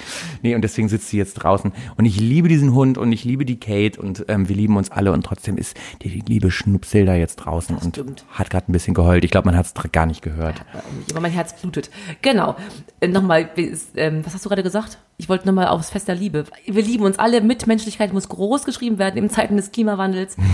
Nee, 0.42 0.54
und 0.54 0.62
deswegen 0.62 0.88
sitzt 0.88 1.08
sie 1.08 1.18
jetzt 1.18 1.34
draußen. 1.34 1.72
Und 1.96 2.04
ich 2.04 2.18
liebe 2.18 2.48
diesen 2.48 2.74
Hund 2.74 2.98
und 2.98 3.12
ich 3.12 3.24
liebe 3.24 3.44
die 3.44 3.58
Kate 3.58 4.00
und 4.00 4.24
ähm, 4.28 4.48
wir 4.48 4.56
lieben 4.56 4.76
uns 4.76 4.90
alle. 4.90 5.12
Und 5.12 5.24
trotzdem 5.24 5.56
ist 5.56 5.76
die, 6.02 6.08
die 6.08 6.32
liebe 6.32 6.50
Schnupsilda 6.50 7.14
jetzt 7.14 7.36
draußen 7.36 7.76
und 7.76 7.96
stimmt. 7.96 8.24
hat 8.30 8.50
gerade 8.50 8.70
ein 8.70 8.72
bisschen 8.72 8.94
geheult. 8.94 9.24
Ich 9.24 9.30
glaube, 9.30 9.46
man 9.46 9.56
hat 9.56 9.66
es 9.66 9.92
gar 9.92 10.06
nicht 10.06 10.22
gehört. 10.22 10.64
Aber 11.10 11.20
mein 11.20 11.32
Herz 11.32 11.60
blutet. 11.60 11.90
Genau. 12.22 12.56
Äh, 13.00 13.08
nochmal, 13.08 13.50
ähm, 13.96 14.24
was 14.24 14.34
hast 14.34 14.44
du 14.44 14.48
gerade 14.48 14.62
gesagt? 14.62 14.98
Ich 15.16 15.28
wollte 15.28 15.46
nochmal 15.46 15.68
aufs 15.68 15.90
Fest 15.90 16.08
der 16.08 16.14
Liebe. 16.14 16.44
Wir 16.66 16.82
lieben 16.82 17.04
uns 17.04 17.18
alle. 17.18 17.40
Mitmenschlichkeit 17.40 18.12
muss 18.12 18.28
groß 18.28 18.64
geschrieben 18.64 18.98
werden 18.98 19.16
in 19.16 19.30
Zeiten 19.30 19.56
des 19.56 19.72
Klimawandels. 19.72 20.36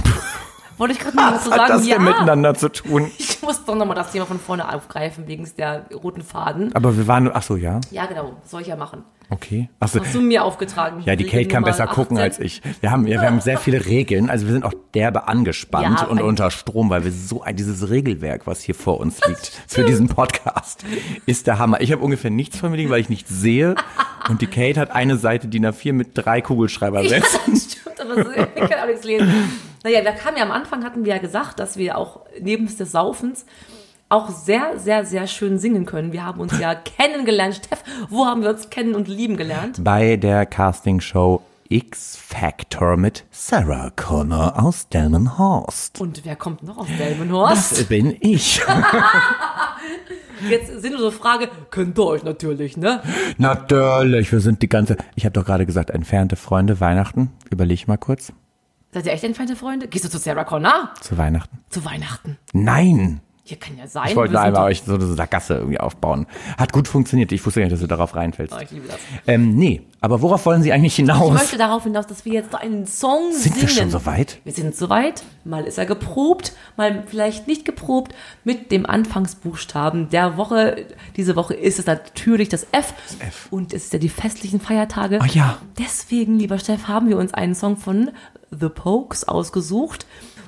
wollte 0.80 0.94
ich 0.94 0.98
gerade 0.98 1.14
mal 1.14 1.34
Was 1.34 1.44
hat 1.44 1.54
sagen, 1.54 1.72
das 1.74 1.86
ja. 1.86 1.96
denn 1.96 2.04
miteinander 2.04 2.54
zu 2.54 2.70
tun? 2.70 3.10
Ich 3.18 3.42
muss 3.42 3.64
doch 3.64 3.74
nochmal 3.74 3.96
das 3.96 4.12
Thema 4.12 4.26
von 4.26 4.38
vorne 4.38 4.72
aufgreifen, 4.72 5.26
wegen 5.26 5.48
der 5.58 5.86
roten 5.92 6.22
Faden. 6.22 6.74
Aber 6.74 6.96
wir 6.96 7.06
waren, 7.06 7.30
ach 7.32 7.42
so, 7.42 7.56
ja, 7.56 7.80
Ja, 7.90 8.06
genau. 8.06 8.36
Soll 8.44 8.62
ich 8.62 8.68
ja 8.68 8.76
machen. 8.76 9.04
Okay. 9.30 9.68
Ach 9.80 9.88
so, 9.88 10.00
Hast 10.00 10.14
du 10.14 10.20
mir 10.20 10.44
aufgetragen. 10.44 11.02
Ja, 11.04 11.16
die 11.16 11.24
Kate 11.24 11.48
kann 11.48 11.64
besser 11.64 11.86
gucken 11.86 12.18
18. 12.18 12.18
als 12.18 12.38
ich. 12.38 12.62
Wir 12.80 12.90
haben, 12.90 13.06
wir 13.06 13.20
haben 13.20 13.40
sehr 13.40 13.58
viele 13.58 13.86
Regeln. 13.86 14.30
Also 14.30 14.46
wir 14.46 14.52
sind 14.52 14.64
auch 14.64 14.74
derbe 14.94 15.28
angespannt 15.28 16.00
Ja, 16.00 16.06
und 16.06 16.20
unter 16.20 16.50
Strom, 16.50 16.90
weil 16.90 17.04
wir 17.04 17.12
so 17.12 17.42
ein, 17.42 17.56
dieses 17.56 17.88
Regelwerk, 17.90 18.46
was 18.46 18.60
hier 18.60 18.74
vor 18.74 19.00
uns 19.00 19.20
liegt, 19.26 19.52
für 19.66 19.84
diesen 19.84 20.08
Podcast, 20.08 20.84
ist 21.26 21.46
der 21.46 21.58
Hammer. 21.58 21.80
Ich 21.80 21.92
habe 21.92 22.02
ungefähr 22.02 22.30
nichts 22.30 22.58
von 22.58 22.70
mir 22.70 22.76
liegen, 22.76 22.90
weil 22.90 23.00
ich 23.00 23.08
nichts 23.08 23.30
sehe. 23.30 23.74
Und 24.28 24.42
die 24.42 24.46
Kate 24.46 24.78
hat 24.78 24.90
eine 24.90 25.16
Seite 25.16 25.48
DIN 25.48 25.66
A4 25.66 25.92
mit 25.92 26.10
drei 26.14 26.40
Kugelschreibersätzen. 26.40 27.56
Stimmt, 27.56 28.00
aber 28.00 28.24
so, 28.24 28.30
ich 28.30 28.70
kann 28.70 28.80
auch 28.80 28.86
nichts 28.86 29.04
lesen. 29.04 29.32
Naja, 29.82 30.04
wir 30.04 30.12
kamen 30.12 30.36
ja 30.36 30.44
am 30.44 30.50
Anfang, 30.50 30.84
hatten 30.84 31.04
wir 31.04 31.14
ja 31.14 31.18
gesagt, 31.18 31.58
dass 31.58 31.76
wir 31.76 31.96
auch 31.96 32.20
neben 32.40 32.66
des 32.66 32.92
Saufens 32.92 33.46
auch 34.10 34.28
sehr, 34.28 34.78
sehr, 34.78 35.06
sehr 35.06 35.26
schön 35.26 35.58
singen 35.58 35.86
können. 35.86 36.12
Wir 36.12 36.26
haben 36.26 36.40
uns 36.40 36.58
ja 36.60 36.74
kennengelernt. 36.74 37.62
Steff, 37.64 37.82
wo 38.10 38.26
haben 38.26 38.42
wir 38.42 38.50
uns 38.50 38.68
kennen 38.68 38.94
und 38.94 39.08
lieben 39.08 39.36
gelernt? 39.38 39.82
Bei 39.82 40.16
der 40.16 40.44
Castingshow 40.44 41.42
X 41.72 42.16
Factor 42.16 42.96
mit 42.96 43.24
Sarah 43.30 43.90
Connor 43.94 44.60
aus 44.60 44.88
Delmenhorst. 44.88 46.00
Und 46.00 46.24
wer 46.24 46.34
kommt 46.34 46.64
noch 46.64 46.78
aus 46.78 46.88
Delmenhorst? 46.98 47.78
Das 47.78 47.84
bin 47.84 48.16
ich. 48.20 48.60
Jetzt 50.48 50.80
sind 50.82 50.94
unsere 50.94 51.12
Frage, 51.12 51.48
könnt 51.70 51.96
ihr 51.96 52.04
euch 52.04 52.24
natürlich, 52.24 52.76
ne? 52.76 53.02
Natürlich, 53.38 54.32
wir 54.32 54.40
sind 54.40 54.62
die 54.62 54.68
ganze, 54.68 54.96
ich 55.14 55.24
habe 55.24 55.34
doch 55.34 55.44
gerade 55.44 55.64
gesagt, 55.64 55.90
entfernte 55.90 56.34
Freunde, 56.34 56.80
Weihnachten. 56.80 57.30
Überleg 57.50 57.86
mal 57.86 57.98
kurz. 57.98 58.32
Seid 58.90 59.06
ihr 59.06 59.12
echt 59.12 59.22
entfernte 59.22 59.54
Freunde? 59.54 59.86
Gehst 59.86 60.04
du 60.04 60.08
zu 60.08 60.18
Sarah 60.18 60.42
Connor? 60.42 60.90
Zu 61.00 61.16
Weihnachten. 61.18 61.58
Zu 61.68 61.84
Weihnachten. 61.84 62.36
Nein. 62.52 63.20
Hier 63.50 63.58
kann 63.58 63.76
ja 63.76 63.88
sein. 63.88 64.06
Ich 64.10 64.14
wollte 64.14 64.32
nur 64.34 64.42
sind 64.42 64.46
einmal 64.54 64.70
euch 64.70 64.82
so 64.86 64.94
eine 64.94 65.04
Sackgasse 65.06 65.54
irgendwie 65.56 65.80
aufbauen. 65.80 66.28
Hat 66.56 66.72
gut 66.72 66.86
funktioniert. 66.86 67.32
Ich 67.32 67.44
wusste 67.44 67.58
gar 67.58 67.64
nicht, 67.64 67.72
dass 67.72 67.80
du 67.80 67.88
darauf 67.88 68.14
reinfällst. 68.14 68.54
Oh, 68.56 68.60
ich 68.62 68.70
liebe 68.70 68.86
das. 68.86 68.98
Ähm, 69.26 69.56
nee, 69.56 69.82
aber 70.00 70.22
worauf 70.22 70.46
wollen 70.46 70.62
Sie 70.62 70.72
eigentlich 70.72 70.92
Ich 70.92 70.96
hinaus? 71.04 71.32
möchte 71.32 71.58
darauf 71.58 71.82
hinaus, 71.82 72.06
dass 72.06 72.24
wir 72.24 72.32
jetzt 72.32 72.54
einen 72.54 72.86
Song 72.86 73.32
Sind 73.32 73.54
singen. 73.56 73.60
wir 73.62 73.68
schon 73.68 73.90
so 73.90 74.06
weit? 74.06 74.38
Wir 74.44 74.52
sind 74.52 74.76
soweit. 74.76 75.24
Mal 75.42 75.64
ist 75.64 75.78
er 75.78 75.86
geprobt, 75.86 76.52
mal 76.76 77.02
vielleicht 77.08 77.48
nicht 77.48 77.64
geprobt 77.64 78.14
mit 78.44 78.70
dem 78.70 78.86
Anfangsbuchstaben 78.86 80.10
der 80.10 80.36
Woche. 80.36 80.86
Diese 81.16 81.34
Woche 81.34 81.54
ist 81.54 81.80
es 81.80 81.86
natürlich 81.86 82.48
das 82.50 82.68
F. 82.70 82.94
F. 83.18 83.48
Und 83.50 83.72
es 83.74 83.86
ist 83.86 83.92
ja 83.92 83.98
die 83.98 84.08
festlichen 84.10 84.60
Feiertage. 84.60 85.18
Ah 85.20 85.26
ja. 85.26 85.58
Deswegen, 85.76 86.38
lieber 86.38 86.60
Steff, 86.60 86.86
haben 86.86 87.08
wir 87.08 87.18
uns 87.18 87.34
einen 87.34 87.56
Song 87.56 87.76
von 87.76 88.12
The 88.52 88.68
Pokes 88.68 89.24
ausgesucht. 89.26 90.06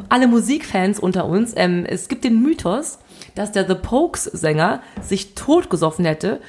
Alle 0.09 0.27
Musikfans 0.27 0.99
unter 0.99 1.27
uns, 1.27 1.53
ähm, 1.57 1.85
es 1.87 2.09
gibt 2.09 2.25
den 2.25 2.43
Mythos, 2.43 2.99
dass 3.35 3.53
der 3.53 3.67
The 3.67 3.75
Pokes-Sänger 3.75 4.83
sich 5.01 5.35
totgesoffen 5.35 6.05
hätte. 6.05 6.41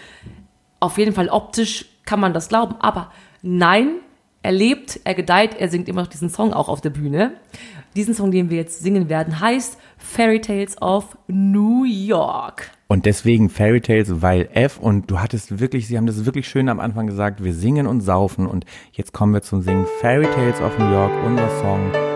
Auf 0.79 0.97
jeden 0.97 1.13
Fall 1.13 1.29
optisch 1.29 1.85
kann 2.05 2.19
man 2.19 2.33
das 2.33 2.49
glauben, 2.49 2.75
aber 2.79 3.11
nein, 3.41 3.99
er 4.41 4.51
lebt, 4.51 4.99
er 5.05 5.15
gedeiht, 5.15 5.55
er 5.57 5.69
singt 5.69 5.87
immer 5.87 6.01
noch 6.01 6.09
diesen 6.09 6.29
Song 6.29 6.51
auch 6.51 6.67
auf 6.67 6.81
der 6.81 6.89
Bühne. 6.89 7.31
Diesen 7.95 8.13
Song, 8.13 8.31
den 8.31 8.49
wir 8.49 8.57
jetzt 8.57 8.81
singen 8.81 9.07
werden, 9.07 9.39
heißt 9.39 9.77
Fairy 9.97 10.41
Tales 10.41 10.81
of 10.81 11.17
New 11.27 11.85
York. 11.85 12.71
Und 12.87 13.05
deswegen 13.05 13.49
Fairy 13.49 13.81
Tales, 13.81 14.21
weil 14.21 14.49
F 14.53 14.79
und 14.79 15.09
du 15.09 15.19
hattest 15.19 15.59
wirklich, 15.59 15.87
sie 15.87 15.97
haben 15.97 16.07
das 16.07 16.25
wirklich 16.25 16.47
schön 16.47 16.69
am 16.69 16.79
Anfang 16.79 17.07
gesagt, 17.07 17.43
wir 17.43 17.53
singen 17.53 17.87
und 17.87 18.01
saufen 18.01 18.45
und 18.45 18.65
jetzt 18.91 19.13
kommen 19.13 19.33
wir 19.33 19.41
zum 19.41 19.61
Singen 19.61 19.85
Fairy 20.01 20.27
Tales 20.27 20.59
of 20.59 20.77
New 20.77 20.91
York, 20.91 21.11
unser 21.25 21.49
Song 21.61 22.12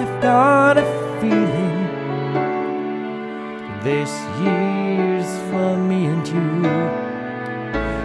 I've 0.00 0.22
got 0.22 0.78
a 0.78 0.86
feeling 1.20 1.80
this 3.84 4.10
year's 4.40 5.30
for 5.50 5.76
me 5.76 6.06
and 6.06 6.26
you. 6.26 6.62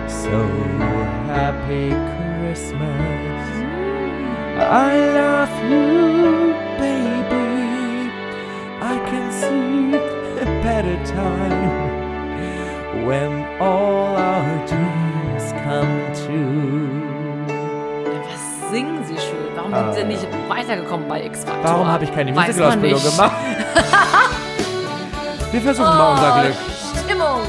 So 0.10 0.36
happy 1.32 1.92
Christmas. 2.42 3.48
Mm. 3.64 4.60
I 4.60 5.10
love 5.14 5.25
weitergekommen 20.68 21.08
bei 21.08 21.24
X 21.26 21.44
Factor? 21.44 21.64
Ah. 21.64 21.74
Warum 21.74 21.88
habe 21.88 22.04
ich 22.04 22.14
keine 22.14 22.32
Musical-Ausbildung 22.32 23.04
gemacht? 23.04 23.32
Wir 25.52 25.62
versuchen 25.62 25.98
mal 25.98 26.12
unser 26.14 26.36
Oh, 26.36 26.42
Glück. 26.42 26.56
Stimmung! 27.06 27.42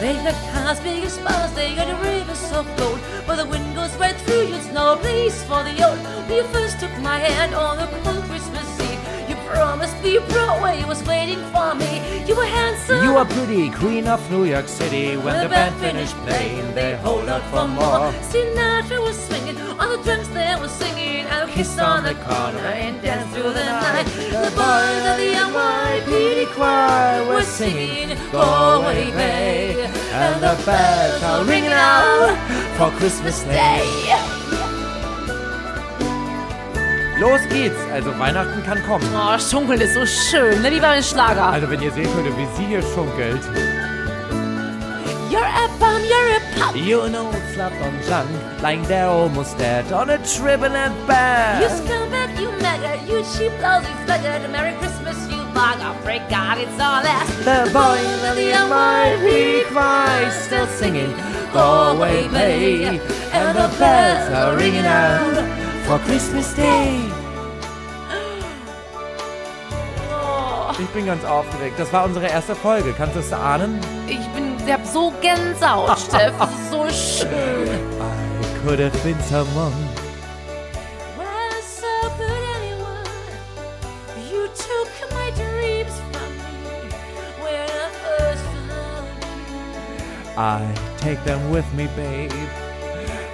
They 0.00 0.14
got 0.22 0.34
cars 0.52 0.80
big 0.80 1.04
as 1.04 1.18
bars, 1.18 1.50
they 1.54 1.74
got 1.74 1.88
a 1.88 1.94
river 2.02 2.34
so 2.34 2.62
gold, 2.76 2.98
where 3.26 3.36
the 3.36 3.46
wind 3.46 3.74
goes 3.74 3.90
right 3.98 4.14
through 4.26 4.48
you, 4.48 4.54
it's 4.56 4.70
no 4.72 4.96
place 4.96 5.42
for 5.44 5.62
the 5.64 5.72
old. 5.82 5.98
You 6.28 6.44
first 6.52 6.78
took 6.78 6.90
my 7.02 7.18
hand 7.18 7.54
on 7.54 7.78
a 7.78 7.86
cold 8.04 8.23
me 10.04 10.18
Broadway 10.28 10.84
was 10.84 11.02
waiting 11.04 11.40
for 11.52 11.74
me. 11.74 12.24
You 12.26 12.36
were 12.36 12.44
handsome. 12.44 13.02
You 13.02 13.16
are 13.16 13.24
pretty, 13.24 13.70
queen 13.70 14.06
of 14.06 14.20
New 14.30 14.44
York 14.44 14.68
City. 14.68 15.16
When 15.16 15.24
When 15.24 15.42
the 15.42 15.48
band 15.48 15.74
finished 15.80 16.16
playing, 16.26 16.74
they 16.74 16.96
hold 16.96 17.28
out 17.28 17.42
for 17.50 17.66
more. 17.66 18.12
Sinatra 18.30 19.00
was 19.00 19.16
swinging, 19.26 19.58
all 19.78 19.96
the 19.96 20.02
drunks 20.04 20.28
there 20.28 20.58
were 20.58 20.68
singing, 20.68 21.24
and 21.26 21.50
kissed 21.50 21.80
on 21.80 22.04
the 22.04 22.14
corner 22.26 22.66
and 22.84 23.00
danced 23.02 23.34
through 23.34 23.52
the 23.52 23.64
night. 23.64 24.06
The 24.44 24.50
boys 24.60 25.04
of 25.10 25.16
the 25.22 25.30
NYPD 25.48 26.52
choir 26.54 27.26
were 27.26 27.42
singing, 27.42 28.16
Go 28.30 28.42
away, 28.80 29.10
babe, 29.10 29.90
and 30.12 30.36
the 30.42 30.54
bells 30.64 31.22
are 31.22 31.44
ringing 31.44 31.72
out 31.72 32.36
for 32.76 32.90
Christmas 32.98 33.42
Day. 33.44 34.33
Los 37.24 37.40
geht's, 37.48 37.80
also 37.90 38.18
Weihnachten 38.18 38.62
kann 38.64 38.84
kommen. 38.84 39.08
Oh, 39.16 39.38
Schunkeln 39.38 39.80
ist 39.80 39.94
so 39.94 40.04
schön, 40.04 40.60
ne? 40.60 40.70
Wie 40.70 40.78
beim 40.78 41.02
Schlager. 41.02 41.46
Also 41.46 41.70
wenn 41.70 41.80
ihr 41.80 41.90
sehen 41.90 42.14
könntet, 42.14 42.36
wie 42.36 42.46
sie 42.54 42.66
hier 42.66 42.82
schunkelt. 42.82 43.40
You're 45.30 45.40
a 45.40 45.66
bum, 45.80 46.02
you're 46.04 46.36
a 46.36 46.60
pop. 46.60 46.76
You 46.76 47.08
know 47.08 47.32
slap 47.54 47.72
on 47.80 47.98
junk, 48.06 48.28
lying 48.62 48.82
there 48.88 49.08
almost 49.08 49.56
dead 49.56 49.90
on 49.90 50.10
a 50.10 50.18
triple 50.18 50.76
and 50.76 50.94
bed. 51.06 51.62
You 51.62 51.68
scumbag, 51.68 52.38
you 52.38 52.52
maggot, 52.60 53.08
you 53.08 53.24
cheap, 53.32 53.52
lousy 53.62 53.88
faggot. 54.06 54.50
Merry 54.52 54.76
Christmas, 54.76 55.16
you 55.30 55.38
bug. 55.54 55.80
I 55.80 55.96
pray 56.04 56.18
God 56.28 56.58
it's 56.58 56.78
all 56.78 57.00
that. 57.00 57.24
The 57.40 57.70
boys 57.72 58.22
of 58.28 58.36
the 58.36 58.52
NYPD 58.52 59.72
choir 59.72 60.30
still 60.30 60.66
singing, 60.66 61.14
Go 61.54 61.96
away, 61.96 62.28
babe, 62.28 63.00
and 63.32 63.56
the 63.56 63.74
bells 63.78 64.30
are 64.30 64.56
ringing 64.58 64.84
out 64.84 65.64
for 65.86 65.98
Christmas 66.00 66.52
Day. 66.52 67.13
Ich 70.78 70.88
bin 70.88 71.06
ganz 71.06 71.24
aufgeregt. 71.24 71.78
Das 71.78 71.92
war 71.92 72.04
unsere 72.04 72.26
erste 72.26 72.54
Folge. 72.54 72.92
Kannst 72.96 73.14
du 73.14 73.20
es 73.20 73.32
ahnen? 73.32 73.78
ich 74.08 74.26
bin, 74.28 74.56
ich 74.66 74.72
hab 74.72 74.84
so 74.86 75.12
Gänsehaut, 75.20 75.98
Steff. 76.08 76.32
Das 76.38 76.50
ist 76.50 76.70
so 76.70 76.88
schön. 76.90 77.68
I 78.00 78.66
could 78.66 78.80
have 78.80 78.96
been 79.04 79.18
someone. 79.28 79.72
Was 81.16 81.80
so 81.80 82.08
good 82.18 82.28
anyone? 82.56 83.04
You 84.30 84.48
took 84.48 85.10
my 85.12 85.30
dreams 85.36 85.92
from 86.10 86.30
me 86.64 86.90
when 87.42 87.68
I 87.70 87.88
first 88.02 88.44
found 88.68 89.06
you. 90.34 90.36
I 90.36 90.74
take 90.98 91.22
them 91.24 91.50
with 91.52 91.64
me, 91.74 91.88
babe. 91.96 92.32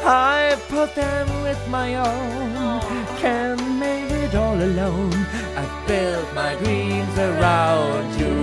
I 0.05 0.57
put 0.69 0.95
them 0.95 1.29
with 1.43 1.61
my 1.69 1.97
own. 1.97 2.81
Can't 3.19 3.61
make 3.79 4.11
it 4.11 4.35
all 4.35 4.55
alone. 4.55 5.13
I 5.57 5.65
built 5.87 6.35
my 6.35 6.55
dreams 6.57 7.19
around 7.19 8.19
you. 8.19 8.35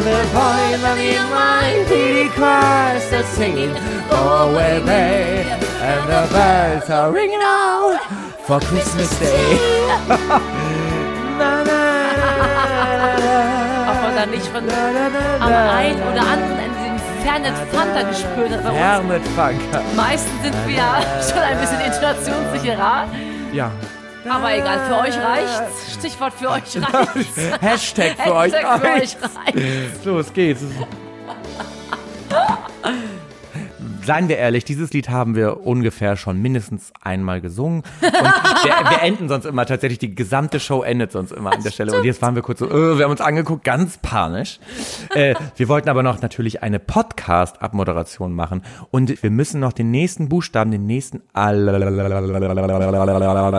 The 0.00 0.20
boy 0.32 0.82
running 0.82 1.14
in 1.14 1.30
my 1.30 1.84
feet 1.88 2.30
cries, 2.32 3.10
the 3.10 3.22
singing 3.22 3.74
oh, 4.10 4.50
away, 4.50 4.82
May. 4.82 5.42
And 5.82 6.02
the 6.08 6.32
bells 6.32 6.88
are 6.90 7.12
ringing 7.12 7.40
out 7.42 7.98
for 8.46 8.60
Christmas 8.60 9.10
Day. 9.18 9.86
na, 11.38 11.62
na, 11.62 11.80
na, 12.16 12.36
na, 12.96 13.18
na, 13.18 14.24
na, 14.24 14.40
na, 14.60 14.88
na, 14.90 15.08
na, 15.08 16.34
na, 16.36 16.59
Fernet 17.22 17.54
Fanta 17.72 18.02
gespürt 18.02 18.50
hat. 18.50 18.62
Bei 18.64 18.70
uns 18.70 18.78
Hermit 18.78 19.22
Funker. 19.28 19.82
meisten 19.96 20.30
sind 20.42 20.54
wir 20.66 20.74
ja 20.76 21.02
schon 21.28 21.38
ein 21.38 21.58
bisschen 21.58 21.80
intonationssicherer. 21.80 23.08
Ja. 23.52 23.70
Aber 24.28 24.54
egal, 24.54 24.80
für 24.86 24.98
euch 24.98 25.16
reicht's. 25.16 25.94
Stichwort 25.94 26.34
für 26.34 26.50
euch 26.50 26.76
reicht's. 26.76 27.36
Hashtag 27.60 28.16
für 28.22 28.34
euch. 28.34 28.52
Hashtag 28.52 28.80
für 28.80 28.88
euch 28.88 29.16
reicht's. 29.22 30.04
Los 30.04 30.32
geht's. 30.32 30.62
Seien 34.04 34.28
wir 34.28 34.38
ehrlich, 34.38 34.64
dieses 34.64 34.92
Lied 34.92 35.08
haben 35.08 35.34
wir 35.34 35.66
ungefähr 35.66 36.16
schon 36.16 36.40
mindestens 36.40 36.92
einmal 37.00 37.40
gesungen. 37.40 37.82
Und 38.00 38.02
wir, 38.12 38.90
wir 38.90 39.02
enden 39.02 39.28
sonst 39.28 39.44
immer 39.44 39.66
tatsächlich, 39.66 39.98
die 39.98 40.14
gesamte 40.14 40.60
Show 40.60 40.82
endet 40.82 41.12
sonst 41.12 41.32
immer 41.32 41.52
an 41.52 41.62
der 41.62 41.70
Stelle. 41.70 41.96
Und 41.96 42.04
jetzt 42.04 42.22
waren 42.22 42.34
wir 42.34 42.42
kurz 42.42 42.60
so, 42.60 42.68
äh, 42.68 42.98
wir 42.98 43.04
haben 43.04 43.10
uns 43.10 43.20
angeguckt, 43.20 43.64
ganz 43.64 43.98
panisch. 43.98 44.58
Äh, 45.14 45.34
wir 45.56 45.68
wollten 45.68 45.88
aber 45.88 46.02
noch 46.02 46.22
natürlich 46.22 46.62
eine 46.62 46.78
Podcast-Abmoderation 46.78 48.32
machen. 48.32 48.62
Und 48.90 49.22
wir 49.22 49.30
müssen 49.30 49.60
noch 49.60 49.72
den 49.72 49.90
nächsten 49.90 50.28
Buchstaben, 50.28 50.70
den 50.70 50.86
nächsten 50.86 51.22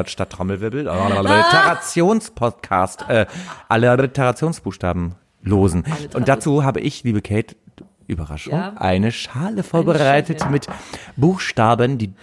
statt 0.10 0.32
Trommelwirbel, 0.32 0.88
Alliterationspodcast, 0.88 3.06
äh, 3.10 3.26
Alliterationsbuchstaben 3.70 5.16
losen. 5.44 5.84
Und 6.14 6.28
dazu 6.28 6.64
habe 6.64 6.80
ich, 6.80 7.04
liebe 7.04 7.22
Kate, 7.22 7.56
Überraschung, 8.12 8.54
Ja. 8.54 8.74
eine 8.78 9.12
Schale 9.12 9.64
vorbereitet 9.64 10.40
Schale. 10.40 10.52
mit 10.52 10.68
Buchstaben, 11.16 11.98
die 11.98 12.14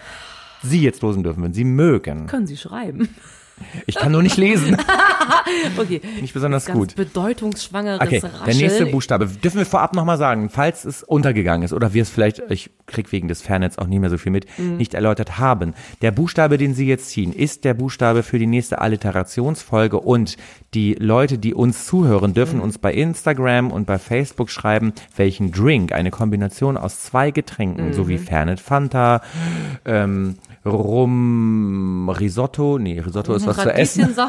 Sie 0.61 0.81
jetzt 0.81 1.01
losen 1.01 1.23
dürfen, 1.23 1.43
wenn 1.43 1.53
Sie 1.53 1.63
mögen. 1.63 2.27
Können 2.27 2.47
Sie 2.47 2.57
schreiben? 2.57 3.09
Ich 3.85 3.95
kann 3.95 4.11
nur 4.11 4.23
nicht 4.23 4.37
lesen. 4.37 4.77
Okay. 5.77 6.01
Nicht 6.21 6.33
besonders 6.33 6.65
Ganz 6.65 6.77
gut. 6.77 6.95
bedeutungsschwangeres 6.95 8.01
Okay, 8.01 8.17
Rascheln. 8.19 8.45
der 8.45 8.55
nächste 8.55 8.85
Buchstabe. 8.87 9.25
Dürfen 9.27 9.57
wir 9.57 9.65
vorab 9.65 9.95
nochmal 9.95 10.17
sagen, 10.17 10.49
falls 10.49 10.85
es 10.85 11.01
untergegangen 11.03 11.63
ist 11.63 11.73
oder 11.73 11.93
wir 11.93 12.03
es 12.03 12.09
vielleicht, 12.09 12.43
ich 12.49 12.69
krieg 12.85 13.11
wegen 13.11 13.27
des 13.27 13.41
Fernetz 13.41 13.77
auch 13.77 13.87
nicht 13.87 13.99
mehr 13.99 14.09
so 14.09 14.17
viel 14.17 14.31
mit, 14.31 14.45
Mhm. 14.59 14.77
nicht 14.77 14.93
erläutert 14.93 15.39
haben. 15.39 15.73
Der 16.01 16.11
Buchstabe, 16.11 16.57
den 16.57 16.73
Sie 16.73 16.87
jetzt 16.87 17.09
ziehen, 17.09 17.31
ist 17.33 17.63
der 17.63 17.73
Buchstabe 17.73 18.21
für 18.23 18.37
die 18.37 18.45
nächste 18.47 18.79
Alliterationsfolge 18.81 19.99
und 19.99 20.37
die 20.73 20.93
Leute, 20.95 21.37
die 21.39 21.53
uns 21.53 21.85
zuhören, 21.87 22.33
dürfen 22.33 22.57
Mhm. 22.57 22.63
uns 22.63 22.77
bei 22.77 22.93
Instagram 22.93 23.71
und 23.71 23.85
bei 23.87 23.97
Facebook 23.97 24.49
schreiben, 24.51 24.93
welchen 25.15 25.51
Drink, 25.51 25.93
eine 25.93 26.11
Kombination 26.11 26.77
aus 26.77 26.99
zwei 27.01 27.31
Getränken, 27.31 27.93
sowie 27.93 28.17
Mhm. 28.17 28.23
Fernet 28.23 28.59
Fanta, 28.59 29.21
ähm, 29.85 30.35
Rum, 30.65 32.09
Risotto, 32.09 32.77
nee, 32.79 32.99
Risotto 32.99 33.33
ist 33.33 33.47
was 33.57 33.63
zu 33.63 33.73
essen. 33.73 34.15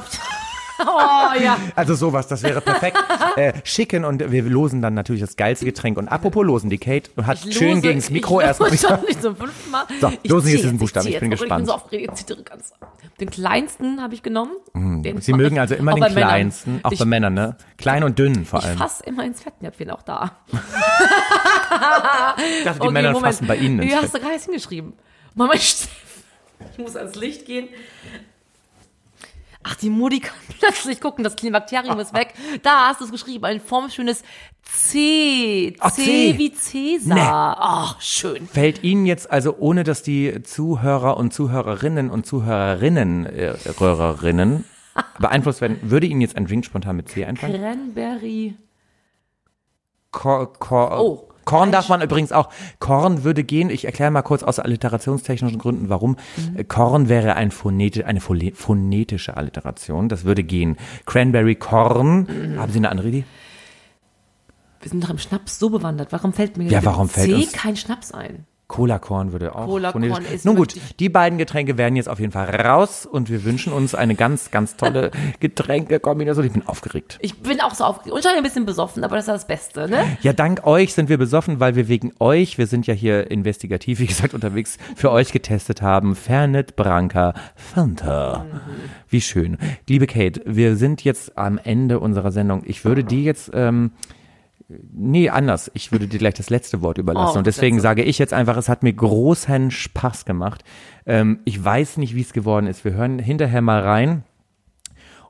Oh 0.83 1.38
ja. 1.38 1.59
Also 1.76 1.94
sowas, 1.94 2.26
das 2.26 2.42
wäre 2.42 2.62
perfekt. 2.62 2.96
äh, 3.37 3.52
schicken 3.64 4.06
und 4.06 4.33
wir 4.33 4.42
losen 4.44 4.80
dann 4.80 4.94
natürlich 4.94 5.20
das 5.20 5.37
geilste 5.37 5.66
Getränk. 5.66 5.98
Und 5.98 6.09
apropos 6.09 6.42
losen, 6.42 6.70
die 6.70 6.78
Kate 6.78 7.11
hat 7.26 7.44
Ich 7.44 7.54
schön 7.59 7.72
lose- 7.72 7.80
gegen 7.83 8.00
das 8.00 8.09
Mikro 8.09 8.40
ich 8.40 8.46
erstmal 8.46 8.70
lose 8.70 8.85
wieder. 8.85 8.96
schon 8.96 9.04
nicht 9.06 9.20
zum 9.20 9.37
fünften 9.37 9.70
Mal. 9.70 9.85
So, 10.00 10.11
Ich 10.22 10.30
losen 10.30 10.48
jetzt 10.48 10.62
diesen 10.64 10.78
Buchstaben, 10.78 11.04
ziehe 11.04 11.16
ich 11.16 11.20
bin 11.20 11.28
gespannt. 11.30 11.50
Ich 11.50 11.56
bin 11.56 11.66
so 11.66 11.72
aufgeregt, 11.74 12.11
ich 12.14 12.18
zittere 12.20 12.42
ganz. 12.44 12.72
Den 13.20 13.28
kleinsten 13.28 14.00
habe 14.00 14.14
ich 14.14 14.22
genommen. 14.22 14.52
Den 14.74 15.20
Sie 15.20 15.35
mögen 15.35 15.56
ich 15.56 15.61
also 15.61 15.74
immer 15.74 15.92
den 15.92 16.00
bei 16.00 16.09
Männern. 16.09 16.28
kleinsten, 16.30 16.80
auch 16.83 16.92
ich, 16.92 16.98
bei 16.98 17.04
Männern, 17.04 17.35
ne? 17.35 17.56
Klein 17.76 18.02
und 18.02 18.18
dünn 18.18 18.46
vor 18.46 18.61
Ich 18.61 18.64
allem. 18.64 18.78
fasse 18.78 19.04
immer 19.04 19.24
ins 19.24 19.42
Fettnäpfchen, 19.42 19.90
auch 19.90 20.00
da. 20.00 20.30
Ich 20.50 20.59
dachte, 22.64 22.80
die 22.80 22.88
Männer 22.88 23.14
fassen 23.16 23.46
bei 23.46 23.56
Ihnen 23.56 23.80
ins 23.80 23.92
Wie 23.92 23.96
hast 23.96 24.14
du 24.14 24.18
gar 24.20 24.28
nichts 24.30 24.44
hingeschrieben? 24.44 24.94
Mama, 25.35 25.52
ich, 25.52 25.87
ich 26.72 26.78
muss 26.78 26.96
ans 26.96 27.16
Licht 27.16 27.44
gehen. 27.44 27.68
Ach, 29.81 29.83
die 29.83 29.90
Mutti 29.90 30.21
kann 30.21 30.37
plötzlich 30.61 31.01
gucken, 31.01 31.25
das 31.25 31.37
Klimakterium 31.37 31.99
ist 31.99 32.12
weg. 32.14 32.35
Da 32.62 32.88
hast 32.88 33.01
du 33.01 33.07
es 33.07 33.11
geschrieben, 33.11 33.45
ein 33.47 33.61
formschönes 33.61 34.23
C. 34.62 35.75
Ach, 35.81 35.90
C, 35.90 36.03
C. 36.05 36.38
wie 36.38 36.53
Cäsar. 36.53 37.57
Ach, 37.59 38.01
schön. 38.01 38.47
Fällt 38.47 38.83
Ihnen 38.85 39.07
jetzt 39.07 39.31
also, 39.31 39.57
ohne 39.59 39.85
dass 39.85 40.03
die 40.03 40.43
Zuhörer 40.43 41.16
und 41.16 41.33
Zuhörerinnen 41.33 42.11
und 42.11 42.27
Zuhörerinnen, 42.27 43.27
äh, 43.27 43.55
Röhrerinnen 43.81 44.64
beeinflusst 45.19 45.61
werden, 45.61 45.79
würde 45.83 46.07
Ihnen 46.07 46.21
jetzt 46.21 46.37
ein 46.37 46.47
Drink 46.47 46.64
spontan 46.64 46.97
mit 46.97 47.09
C 47.09 47.25
einfallen? 47.25 47.61
Cranberry. 47.61 48.55
Kor, 50.11 50.53
Kor, 50.55 51.01
Oh. 51.01 51.30
Korn 51.44 51.72
darf 51.72 51.88
man 51.88 52.00
übrigens 52.03 52.33
auch. 52.33 52.48
Korn 52.79 53.24
würde 53.24 53.42
gehen. 53.44 53.70
Ich 53.70 53.85
erkläre 53.85 54.11
mal 54.11 54.22
kurz 54.22 54.42
aus 54.42 54.59
alliterationstechnischen 54.59 55.59
Gründen, 55.59 55.88
warum. 55.88 56.16
Äh, 56.55 56.64
Korn 56.64 57.09
wäre 57.09 57.35
ein 57.35 57.50
Phoneti 57.50 58.05
eine 58.05 58.20
phonetische 58.20 59.37
Alliteration. 59.37 60.09
Das 60.09 60.24
würde 60.24 60.42
gehen. 60.44 60.76
Cranberry, 61.07 61.55
Korn. 61.57 62.57
Haben 62.59 62.72
Sie 62.72 62.79
eine 62.79 62.90
andere 62.90 63.09
Idee? 63.09 63.24
Wir 64.81 64.90
sind 64.90 65.05
doch 65.05 65.11
im 65.11 65.18
Schnaps 65.18 65.59
so 65.59 65.70
bewandert. 65.70 66.12
Warum 66.12 66.33
fällt 66.33 66.57
mir 66.57 66.64
Ja, 66.70 66.85
warum 66.85 67.09
fällt 67.09 67.26
C 67.29 67.35
uns- 67.35 67.53
kein 67.53 67.76
Schnaps 67.76 68.12
ein? 68.12 68.46
Cola-Korn 68.70 69.33
würde 69.33 69.56
auch. 69.56 69.66
Cola-Korn 69.66 70.24
ist 70.33 70.44
Nun 70.44 70.54
gut, 70.54 70.76
die 71.00 71.09
beiden 71.09 71.38
Getränke 71.38 71.76
werden 71.76 71.96
jetzt 71.96 72.09
auf 72.09 72.20
jeden 72.20 72.30
Fall 72.30 72.48
raus 72.48 73.04
und 73.04 73.28
wir 73.28 73.44
wünschen 73.44 73.72
uns 73.72 73.96
eine 73.96 74.14
ganz, 74.14 74.52
ganz 74.52 74.76
tolle 74.76 75.11
Getränkekombination. 75.40 76.46
Ich 76.46 76.52
bin 76.52 76.66
aufgeregt. 76.66 77.18
Ich 77.20 77.40
bin 77.40 77.61
auch 77.61 77.74
so 77.74 77.83
aufgeregt 77.83 78.14
und 78.14 78.22
schon 78.22 78.33
ein 78.37 78.44
bisschen 78.44 78.66
besoffen, 78.66 79.02
aber 79.02 79.16
das 79.16 79.24
ist 79.24 79.33
das 79.35 79.46
Beste, 79.48 79.90
ne? 79.90 80.04
Ja, 80.22 80.33
dank 80.33 80.64
euch 80.68 80.94
sind 80.94 81.09
wir 81.09 81.18
besoffen, 81.18 81.59
weil 81.59 81.74
wir 81.74 81.88
wegen 81.88 82.12
euch, 82.20 82.59
wir 82.59 82.68
sind 82.68 82.87
ja 82.87 82.94
hier 82.94 83.28
investigativ, 83.33 83.98
wie 83.98 84.06
gesagt, 84.06 84.35
unterwegs, 84.35 84.78
für 84.94 85.11
euch 85.11 85.33
getestet 85.33 85.83
haben. 85.83 86.14
Fernet 86.14 86.76
Branca 86.76 87.35
Fanta. 87.56 88.46
Wie 89.09 89.20
schön. 89.20 89.59
Liebe 89.88 90.06
Kate, 90.06 90.42
wir 90.46 90.76
sind 90.76 91.02
jetzt 91.02 91.37
am 91.37 91.59
Ende 91.59 91.98
unserer 91.98 92.30
Sendung. 92.30 92.62
Ich 92.64 92.85
würde 92.85 93.02
dir 93.02 93.22
jetzt, 93.22 93.50
ähm, 93.52 93.90
nee, 94.92 95.28
anders. 95.28 95.70
Ich 95.74 95.92
würde 95.92 96.06
dir 96.06 96.18
gleich 96.18 96.35
das 96.35 96.50
letzte 96.50 96.83
Wort 96.83 96.98
überlassen. 96.98 97.35
Oh, 97.35 97.38
Und 97.38 97.46
deswegen 97.46 97.76
letzte. 97.76 97.88
sage 97.88 98.02
ich 98.02 98.18
jetzt 98.18 98.33
einfach, 98.33 98.56
es 98.56 98.68
hat 98.68 98.83
mir 98.83 98.92
großen 98.92 99.70
Spaß 99.70 100.24
gemacht. 100.24 100.64
Ähm, 101.06 101.40
ich 101.44 101.62
weiß 101.62 101.96
nicht, 101.96 102.14
wie 102.14 102.20
es 102.22 102.33
geworden 102.33 102.66
ist. 102.66 102.85
Wir 102.85 102.92
hören 102.92 103.18
hinterher 103.18 103.62
mal 103.62 103.80
rein. 103.80 104.24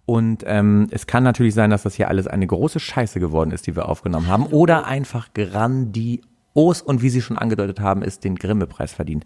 Und 0.07 0.43
ähm, 0.47 0.89
es 0.91 1.07
kann 1.07 1.23
natürlich 1.23 1.55
sein, 1.55 1.71
dass 1.71 1.85
das 1.85 1.95
hier 1.95 2.09
alles 2.09 2.27
eine 2.27 2.47
große 2.47 2.81
Scheiße 2.81 3.21
geworden 3.21 3.53
ist, 3.53 3.67
die 3.67 3.77
wir 3.77 3.89
aufgenommen 3.89 4.27
haben. 4.27 4.47
Oder 4.47 4.87
einfach 4.87 5.33
grandios 5.35 6.25
und 6.53 7.03
wie 7.03 7.11
Sie 7.11 7.23
schon 7.23 7.39
angedeutet 7.39 7.81
haben, 7.81 8.03
ist 8.03 8.25
den 8.25 8.37
Grimme-Preis 8.37 8.93
verdient. 8.93 9.25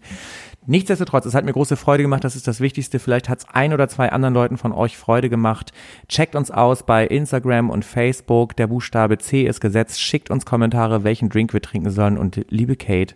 Nichtsdestotrotz, 0.67 1.25
es 1.25 1.33
hat 1.33 1.45
mir 1.45 1.53
große 1.53 1.75
Freude 1.75 2.03
gemacht, 2.03 2.23
das 2.23 2.35
ist 2.35 2.47
das 2.47 2.59
Wichtigste. 2.59 2.99
Vielleicht 2.99 3.29
hat 3.29 3.39
es 3.39 3.45
ein 3.51 3.73
oder 3.73 3.87
zwei 3.87 4.11
anderen 4.11 4.33
Leuten 4.33 4.57
von 4.57 4.71
euch 4.71 4.97
Freude 4.97 5.29
gemacht. 5.29 5.71
Checkt 6.07 6.35
uns 6.35 6.51
aus 6.51 6.85
bei 6.85 7.05
Instagram 7.05 7.69
und 7.69 7.85
Facebook. 7.85 8.55
Der 8.55 8.67
Buchstabe 8.67 9.17
C 9.17 9.43
ist 9.43 9.59
gesetzt. 9.59 10.01
Schickt 10.01 10.29
uns 10.29 10.45
Kommentare, 10.45 11.03
welchen 11.03 11.29
Drink 11.29 11.53
wir 11.53 11.61
trinken 11.61 11.89
sollen. 11.89 12.17
Und 12.17 12.45
liebe 12.49 12.75
Kate, 12.75 13.15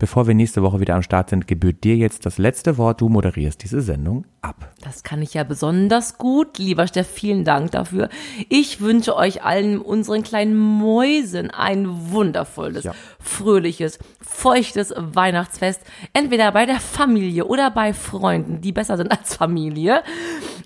bevor 0.00 0.26
wir 0.26 0.34
nächste 0.34 0.62
Woche 0.62 0.80
wieder 0.80 0.96
am 0.96 1.02
Start 1.02 1.30
sind, 1.30 1.46
gebührt 1.46 1.84
dir 1.84 1.94
jetzt 1.94 2.26
das 2.26 2.38
letzte 2.38 2.76
Wort. 2.78 3.00
Du 3.00 3.08
moderierst 3.08 3.62
diese 3.62 3.80
Sendung 3.80 4.24
ab. 4.42 4.72
Das 4.82 5.04
kann 5.04 5.22
ich 5.22 5.34
ja 5.34 5.44
besonders 5.44 6.18
gut. 6.18 6.58
Lieber 6.58 6.88
Steff, 6.88 7.06
vielen 7.06 7.44
Dank 7.44 7.70
dafür. 7.70 8.08
Ich 8.48 8.80
wünsche 8.80 9.14
euch 9.14 9.44
allen, 9.44 9.78
unseren 9.80 10.22
kleinen 10.24 10.56
Mäusen, 10.56 11.50
ein 11.52 11.86
wundervolles, 12.10 12.84
Ja. 12.84 12.94
fröhliches, 13.20 13.98
feuchtes 14.20 14.92
Weihnachtsfest. 14.96 15.82
Entweder 16.14 16.50
bei 16.52 16.66
der 16.66 16.80
Familie 16.80 17.44
oder 17.44 17.70
bei 17.70 17.92
Freunden, 17.92 18.60
die 18.62 18.72
besser 18.72 18.96
sind 18.96 19.12
als 19.12 19.36
Familie. 19.36 20.02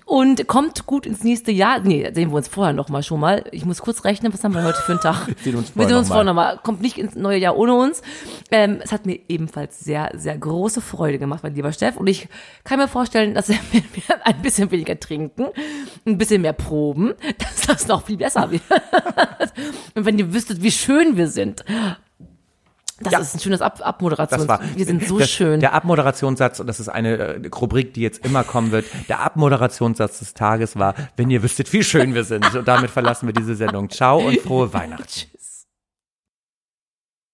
Und 0.05 0.45
kommt 0.47 0.85
gut 0.85 1.07
ins 1.07 1.23
nächste 1.23 1.51
Jahr. 1.51 1.79
Nee, 1.79 2.11
sehen 2.13 2.29
wir 2.29 2.37
uns 2.37 2.47
vorher 2.47 2.73
noch 2.73 2.89
mal 2.89 3.01
schon 3.01 3.19
mal. 3.19 3.43
Ich 3.51 3.65
muss 3.65 3.81
kurz 3.81 4.03
rechnen, 4.03 4.31
was 4.31 4.43
haben 4.43 4.53
wir 4.53 4.63
heute 4.63 4.77
für 4.77 4.91
einen 4.91 5.01
Tag? 5.01 5.25
sehen 5.43 5.55
uns 5.55 5.69
wir 5.69 5.73
vorher 5.73 5.89
sehen 5.89 5.97
uns 5.97 6.07
noch 6.09 6.15
vorher 6.15 6.23
noch 6.25 6.35
mal. 6.35 6.59
Kommt 6.61 6.81
nicht 6.81 6.99
ins 6.99 7.15
neue 7.15 7.39
Jahr 7.39 7.57
ohne 7.57 7.73
uns. 7.73 8.03
Ähm, 8.51 8.79
es 8.83 8.91
hat 8.91 9.07
mir 9.07 9.19
ebenfalls 9.27 9.79
sehr, 9.79 10.11
sehr 10.13 10.37
große 10.37 10.81
Freude 10.81 11.17
gemacht, 11.17 11.41
mein 11.41 11.55
lieber 11.55 11.71
Steff. 11.71 11.97
Und 11.97 12.05
ich 12.05 12.27
kann 12.63 12.77
mir 12.77 12.87
vorstellen, 12.87 13.33
dass 13.33 13.49
wir 13.49 13.57
ein 14.23 14.41
bisschen 14.43 14.69
weniger 14.69 14.99
trinken, 14.99 15.47
ein 16.05 16.19
bisschen 16.19 16.43
mehr 16.43 16.53
proben, 16.53 17.15
dass 17.39 17.61
das 17.61 17.87
noch 17.87 18.05
viel 18.05 18.17
besser 18.17 18.51
wird. 18.51 18.61
Und 19.95 20.05
wenn 20.05 20.19
ihr 20.19 20.31
wüsstet, 20.33 20.61
wie 20.61 20.71
schön 20.71 21.17
wir 21.17 21.29
sind. 21.29 21.65
Das 23.01 23.11
Ja. 23.11 23.19
ist 23.19 23.35
ein 23.35 23.39
schönes 23.39 23.61
Ab 23.61 23.79
Abmoderation. 23.81 24.39
Das 24.39 24.47
war, 24.47 24.61
wir 24.75 24.85
sind 24.85 25.05
so 25.05 25.19
das, 25.19 25.29
schön. 25.29 25.59
Der 25.59 25.73
Abmoderationssatz, 25.73 26.59
und 26.61 26.67
das 26.67 26.79
ist 26.79 26.87
eine 26.87 27.17
äh, 27.17 27.47
Rubrik, 27.53 27.93
die 27.93 28.01
jetzt 28.01 28.25
immer 28.25 28.43
kommen 28.43 28.71
wird. 28.71 28.85
Der 29.09 29.19
Abmoderationssatz 29.19 30.19
des 30.19 30.33
Tages 30.33 30.77
war, 30.77 30.95
wenn 31.17 31.29
ihr 31.29 31.43
wüsstet, 31.43 31.71
wie 31.73 31.83
schön 31.83 32.13
wir 32.13 32.23
sind. 32.23 32.55
Und 32.55 32.67
damit 32.67 32.89
verlassen 32.91 33.27
wir 33.27 33.33
diese 33.33 33.55
Sendung. 33.55 33.89
Ciao 33.89 34.19
und 34.25 34.39
frohe 34.39 34.71
Weihnachten. 34.73 35.27